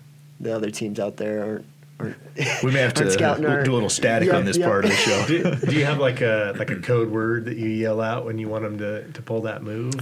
the 0.41 0.55
other 0.55 0.71
teams 0.71 0.99
out 1.01 1.17
there 1.17 1.45
aren't. 1.45 1.65
aren't 2.01 2.17
We 2.65 2.73
may 2.73 2.81
have 2.81 2.95
to 2.95 3.11
scouting 3.11 3.47
our- 3.47 3.63
do 3.63 3.73
a 3.73 3.75
little 3.75 3.89
static 3.89 4.27
Yep, 4.27 4.37
on 4.37 4.45
this 4.45 4.57
yep. 4.57 4.69
part 4.69 4.85
of 4.85 4.91
the 4.91 4.97
show. 4.97 5.25
do, 5.27 5.55
do 5.55 5.73
you 5.79 5.85
have 5.85 5.99
like 5.99 6.21
a 6.21 6.55
like 6.59 6.71
a 6.71 6.77
code 6.77 7.11
word 7.11 7.45
that 7.47 7.57
you 7.57 7.69
yell 7.69 8.01
out 8.01 8.25
when 8.25 8.39
you 8.39 8.49
want 8.49 8.65
them 8.65 8.79
to, 8.79 9.11
to 9.13 9.23
pull 9.23 9.43
that 9.43 9.63
move? 9.63 9.95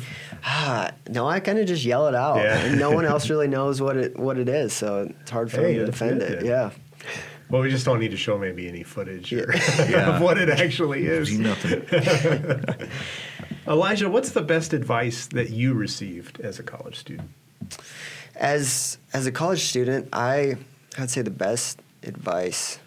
Ah, 0.44 0.90
no, 1.10 1.28
I 1.28 1.40
kind 1.40 1.58
of 1.58 1.66
just 1.66 1.84
yell 1.84 2.08
it 2.08 2.14
out, 2.14 2.36
Yeah. 2.38 2.58
and 2.58 2.78
no 2.78 2.90
one 2.90 3.04
else 3.04 3.28
really 3.30 3.48
knows 3.48 3.80
what 3.82 3.96
it 3.96 4.18
what 4.18 4.38
it 4.38 4.48
is, 4.48 4.72
so 4.72 5.08
it's 5.20 5.30
hard 5.30 5.50
for 5.50 5.60
Hey, 5.60 5.72
me 5.74 5.78
to 5.80 5.86
defend 5.86 6.20
good 6.20 6.30
it. 6.32 6.36
then. 6.40 6.46
Yeah. 6.46 6.70
Well, 7.50 7.60
we 7.60 7.68
just 7.68 7.84
don't 7.84 8.00
need 8.00 8.12
to 8.12 8.16
show 8.16 8.38
maybe 8.38 8.66
any 8.66 8.82
footage 8.82 9.30
or 9.34 9.52
Yeah. 9.86 10.08
of 10.16 10.22
what 10.22 10.38
it 10.38 10.48
actually 10.48 11.04
is. 11.06 11.38
Nothing. 11.38 11.82
Alijah, 13.66 14.10
what's 14.10 14.30
the 14.30 14.40
best 14.42 14.72
advice 14.72 15.26
that 15.26 15.50
you 15.50 15.74
received 15.74 16.40
as 16.40 16.58
a 16.58 16.62
college 16.62 16.96
student? 16.98 17.28
As 18.36 18.98
as 19.12 19.26
a 19.26 19.32
college 19.32 19.64
student, 19.64 20.08
I 20.12 20.56
I'd 20.98 21.10
say 21.10 21.22
the 21.22 21.30
best 21.30 21.80
advice 22.02 22.78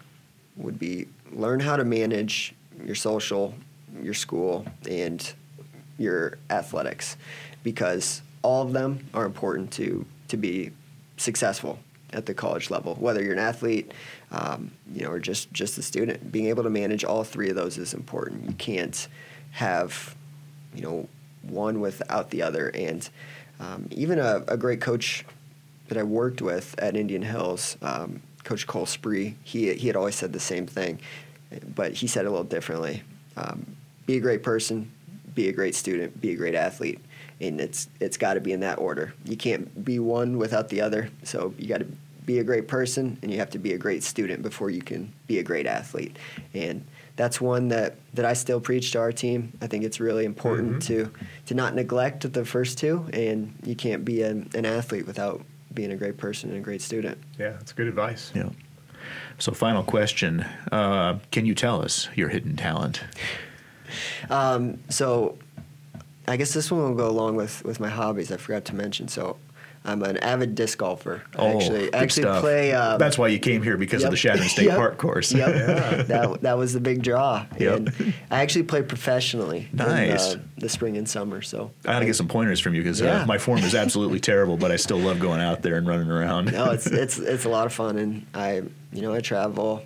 would 0.56 0.78
be 0.78 1.06
learn 1.32 1.60
how 1.60 1.76
to 1.76 1.84
manage 1.84 2.54
your 2.84 2.94
social, 2.94 3.54
your 4.02 4.14
school, 4.14 4.66
and 4.88 5.32
your 5.98 6.38
athletics, 6.50 7.16
because 7.62 8.22
all 8.42 8.62
of 8.62 8.72
them 8.72 9.06
are 9.14 9.24
important 9.24 9.70
to 9.72 10.04
to 10.28 10.36
be 10.36 10.72
successful 11.16 11.78
at 12.12 12.26
the 12.26 12.34
college 12.34 12.70
level. 12.70 12.94
Whether 12.96 13.22
you're 13.22 13.32
an 13.32 13.38
athlete, 13.38 13.92
um, 14.30 14.70
you 14.92 15.02
know, 15.02 15.10
or 15.10 15.18
just 15.18 15.52
just 15.52 15.78
a 15.78 15.82
student, 15.82 16.30
being 16.32 16.46
able 16.46 16.62
to 16.64 16.70
manage 16.70 17.04
all 17.04 17.24
three 17.24 17.50
of 17.50 17.56
those 17.56 17.78
is 17.78 17.94
important. 17.94 18.48
You 18.48 18.54
can't 18.54 19.08
have 19.52 20.16
you 20.74 20.82
know 20.82 21.08
one 21.42 21.80
without 21.80 22.30
the 22.30 22.42
other 22.42 22.70
and 22.74 23.08
um, 23.60 23.88
even 23.90 24.18
a, 24.18 24.44
a 24.48 24.56
great 24.56 24.80
coach 24.80 25.24
that 25.88 25.98
I 25.98 26.02
worked 26.02 26.42
with 26.42 26.74
at 26.78 26.96
Indian 26.96 27.22
Hills, 27.22 27.76
um, 27.82 28.22
Coach 28.44 28.66
Cole 28.66 28.86
Spree, 28.86 29.36
he 29.42 29.72
he 29.74 29.86
had 29.86 29.96
always 29.96 30.14
said 30.14 30.32
the 30.32 30.40
same 30.40 30.66
thing, 30.66 30.98
but 31.74 31.92
he 31.94 32.06
said 32.06 32.24
it 32.24 32.28
a 32.28 32.30
little 32.30 32.44
differently. 32.44 33.02
Um, 33.36 33.76
be 34.06 34.16
a 34.16 34.20
great 34.20 34.42
person, 34.42 34.90
be 35.34 35.48
a 35.48 35.52
great 35.52 35.74
student, 35.74 36.20
be 36.20 36.30
a 36.30 36.36
great 36.36 36.54
athlete, 36.54 37.00
and 37.40 37.60
it's 37.60 37.88
it's 38.00 38.16
got 38.16 38.34
to 38.34 38.40
be 38.40 38.52
in 38.52 38.60
that 38.60 38.78
order. 38.78 39.14
You 39.24 39.36
can't 39.36 39.84
be 39.84 39.98
one 39.98 40.38
without 40.38 40.68
the 40.68 40.80
other. 40.80 41.10
So 41.24 41.54
you 41.58 41.66
got 41.68 41.78
to 41.80 41.86
be 42.24 42.38
a 42.38 42.44
great 42.44 42.66
person, 42.68 43.18
and 43.22 43.30
you 43.32 43.38
have 43.38 43.50
to 43.50 43.58
be 43.58 43.72
a 43.72 43.78
great 43.78 44.02
student 44.02 44.42
before 44.42 44.70
you 44.70 44.82
can 44.82 45.12
be 45.26 45.38
a 45.38 45.42
great 45.44 45.66
athlete. 45.66 46.16
And 46.54 46.84
that's 47.14 47.40
one 47.40 47.68
that, 47.68 47.94
that 48.14 48.24
I 48.24 48.32
still 48.34 48.60
preach 48.60 48.90
to 48.92 48.98
our 48.98 49.12
team. 49.12 49.52
I 49.62 49.68
think 49.68 49.84
it's 49.84 50.00
really 50.00 50.24
important 50.24 50.76
Mhm. 50.76 50.86
to 50.86 51.10
to 51.46 51.54
not 51.54 51.74
neglect 51.74 52.30
the 52.32 52.44
first 52.44 52.78
two, 52.78 53.06
and 53.12 53.54
you 53.64 53.74
can't 53.74 54.04
be 54.04 54.22
an, 54.22 54.50
an 54.54 54.64
athlete 54.66 55.06
without 55.06 55.44
being 55.76 55.92
a 55.92 55.96
great 55.96 56.16
person 56.16 56.50
and 56.50 56.58
a 56.58 56.62
great 56.62 56.82
student. 56.82 57.18
Yeah, 57.38 57.50
that's 57.50 57.72
good 57.72 57.86
advice. 57.86 58.32
Yeah. 58.34 58.48
So, 59.38 59.52
final 59.52 59.84
question: 59.84 60.44
uh, 60.72 61.20
Can 61.30 61.46
you 61.46 61.54
tell 61.54 61.80
us 61.82 62.08
your 62.16 62.30
hidden 62.30 62.56
talent? 62.56 63.04
Um, 64.28 64.80
so, 64.88 65.38
I 66.26 66.36
guess 66.36 66.52
this 66.52 66.72
one 66.72 66.80
will 66.82 66.94
go 66.96 67.08
along 67.08 67.36
with, 67.36 67.64
with 67.64 67.78
my 67.78 67.88
hobbies. 67.88 68.32
I 68.32 68.36
forgot 68.36 68.64
to 68.64 68.74
mention. 68.74 69.06
So, 69.06 69.36
I'm 69.88 70.02
an 70.02 70.16
avid 70.18 70.56
disc 70.56 70.78
golfer. 70.78 71.22
I 71.36 71.38
Oh, 71.42 71.56
actually, 71.56 71.94
actually 71.94 72.22
stuff. 72.24 72.40
play. 72.42 72.72
Um, 72.72 72.98
That's 72.98 73.16
why 73.16 73.28
you 73.28 73.38
came 73.38 73.62
here 73.62 73.76
because 73.76 74.02
of 74.02 74.10
the 74.10 74.16
Chadron 74.16 74.48
State 74.48 74.66
Yep. 74.66 74.76
Park 74.76 74.98
course. 74.98 75.32
Yep. 75.32 75.48
Yeah. 75.56 76.02
that 76.02 76.40
that 76.42 76.58
was 76.58 76.72
the 76.72 76.80
big 76.80 77.02
draw. 77.02 77.46
Yep. 77.58 77.76
And 77.76 78.14
I 78.30 78.42
actually 78.42 78.64
play 78.64 78.82
professionally. 78.82 79.68
Nice. 79.72 80.34
In, 80.34 80.40
uh, 80.40 80.42
the 80.58 80.68
spring 80.68 80.96
and 80.96 81.08
summer. 81.08 81.40
So 81.40 81.70
I 81.84 81.92
got 81.92 81.98
to 82.00 82.06
get 82.06 82.16
some 82.16 82.26
pointers 82.28 82.58
from 82.58 82.74
you 82.74 82.82
because 82.82 83.00
Yeah. 83.00 83.22
uh, 83.22 83.26
my 83.26 83.38
form 83.38 83.58
is 83.60 83.74
absolutely 83.76 84.18
terrible, 84.32 84.56
but 84.56 84.72
I 84.72 84.76
still 84.76 84.98
love 84.98 85.20
going 85.20 85.40
out 85.40 85.62
there 85.62 85.76
and 85.76 85.86
running 85.86 86.10
around. 86.10 86.50
no, 86.52 86.72
it's 86.72 86.86
it's 86.86 87.18
it's 87.18 87.44
a 87.44 87.48
lot 87.48 87.66
of 87.66 87.72
fun, 87.72 87.96
and 87.96 88.26
I 88.34 88.62
you 88.92 89.02
know 89.02 89.14
I 89.14 89.20
travel 89.20 89.84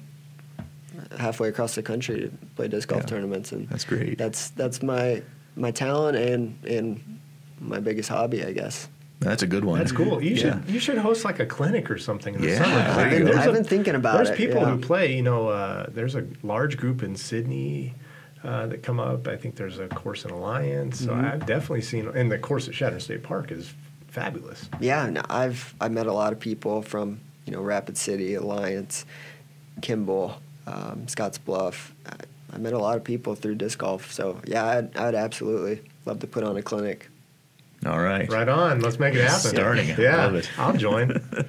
halfway 1.18 1.48
across 1.48 1.74
the 1.74 1.82
country 1.82 2.20
to 2.20 2.30
play 2.56 2.68
disc 2.68 2.88
golf 2.88 3.02
Yeah. 3.02 3.06
tournaments, 3.06 3.52
and 3.52 3.68
That's 3.68 3.84
great. 3.84 4.16
That's 4.18 4.50
that's 4.50 4.82
my 4.82 5.22
my 5.56 5.70
talent 5.72 6.16
and 6.16 6.56
and 6.64 7.18
my 7.60 7.80
biggest 7.80 8.08
hobby, 8.08 8.44
I 8.44 8.52
guess. 8.52 8.88
That's 9.20 9.42
a 9.42 9.46
good 9.46 9.64
one. 9.64 9.78
That's 9.78 9.92
cool. 9.92 10.22
You 10.22 10.30
Yeah. 10.30 10.37
should 10.37 10.62
you 10.70 10.80
should 10.80 10.98
host 10.98 11.24
like 11.24 11.38
a 11.40 11.46
clinic 11.46 11.90
or 11.90 11.98
something 11.98 12.35
in 12.35 12.40
the 12.40 12.48
Yeah, 12.48 12.59
summer. 12.64 13.00
I've 13.00 13.11
been. 13.11 13.24
There's 13.24 13.37
I've 13.37 13.52
been 13.52 13.64
thinking 13.64 13.94
about 13.94 14.16
There's 14.16 14.30
it. 14.30 14.37
people 14.37 14.61
yeah. 14.61 14.70
who 14.70 14.78
play. 14.78 15.14
You 15.14 15.22
know, 15.22 15.48
uh, 15.48 15.87
there's 15.90 16.14
a 16.14 16.24
large 16.42 16.76
group 16.78 17.02
in 17.02 17.14
Sidney 17.16 17.94
uh, 18.42 18.66
that 18.68 18.83
come 18.83 18.98
up. 18.98 19.28
I 19.28 19.37
think 19.37 19.56
there's 19.56 19.78
a 19.78 19.88
course 19.88 20.24
in 20.24 20.30
Alliance. 20.30 21.00
So 21.04 21.11
Mm-hmm. 21.12 21.24
I've 21.26 21.46
definitely 21.46 21.83
seen, 21.83 22.09
and 22.14 22.33
the 22.33 22.38
course 22.38 22.66
at 22.68 22.74
Chadron 22.74 23.00
State 23.00 23.22
Park 23.22 23.52
is 23.52 23.74
fabulous. 24.09 24.68
Yeah, 24.80 25.09
no, 25.11 25.22
I've 25.28 25.74
I 25.80 25.88
met 25.88 26.06
a 26.06 26.12
lot 26.14 26.33
of 26.33 26.40
people 26.40 26.80
from 26.80 27.20
you 27.44 27.52
know 27.52 27.61
Rapid 27.61 27.98
City, 27.98 28.35
Alliance, 28.35 29.04
Kimball, 29.83 30.40
um, 30.66 31.06
Scotts 31.09 31.37
Bluff. 31.38 31.92
I, 32.06 32.14
I 32.54 32.59
met 32.59 32.72
a 32.72 32.78
lot 32.78 32.96
of 32.96 33.04
people 33.04 33.35
through 33.35 33.56
disc 33.56 33.78
golf. 33.78 34.11
So 34.11 34.40
yeah, 34.46 34.64
I'd, 34.66 34.96
I'd 34.96 35.14
absolutely 35.14 35.83
love 36.06 36.20
to 36.20 36.26
put 36.26 36.42
on 36.42 36.56
a 36.56 36.62
clinic. 36.62 37.09
All 37.87 38.01
right. 38.01 38.31
Right 38.31 38.49
on. 38.49 38.81
Let's 38.81 38.99
make 38.99 39.14
it 39.14 39.23
happen. 39.23 39.51
Starting 39.51 39.88
it. 39.88 39.99
Yeah, 39.99 40.16
Love 40.25 40.35
it. 40.35 40.51
I'll 40.59 40.77
join. 40.77 41.23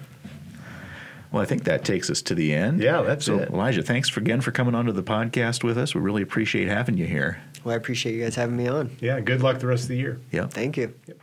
Well, 1.32 1.42
I 1.42 1.46
think 1.46 1.64
that 1.64 1.86
takes 1.86 2.10
us 2.10 2.22
to 2.24 2.36
the 2.36 2.54
end. 2.54 2.82
Yeah, 2.82 3.04
that's 3.04 3.26
so, 3.26 3.40
it. 3.40 3.52
Alijah, 3.54 3.86
thanks 3.86 4.10
for, 4.10 4.20
again 4.20 4.42
for 4.42 4.52
coming 4.52 4.76
onto 4.76 4.92
the 4.92 5.02
podcast 5.02 5.64
with 5.64 5.78
us. 5.78 5.96
We 5.96 6.02
really 6.02 6.22
appreciate 6.22 6.68
having 6.68 6.98
you 6.98 7.06
here. 7.06 7.42
Well, 7.64 7.74
I 7.74 7.78
appreciate 7.78 8.16
you 8.16 8.24
guys 8.24 8.36
having 8.36 8.58
me 8.58 8.68
on. 8.68 8.98
yeah. 9.00 9.20
Good 9.22 9.42
luck 9.42 9.60
the 9.60 9.68
rest 9.68 9.84
of 9.84 9.90
the 9.90 9.98
year. 9.98 10.20
Yep. 10.32 10.52
Thank 10.52 10.76
you. 10.76 10.94
Yep. 11.08 11.20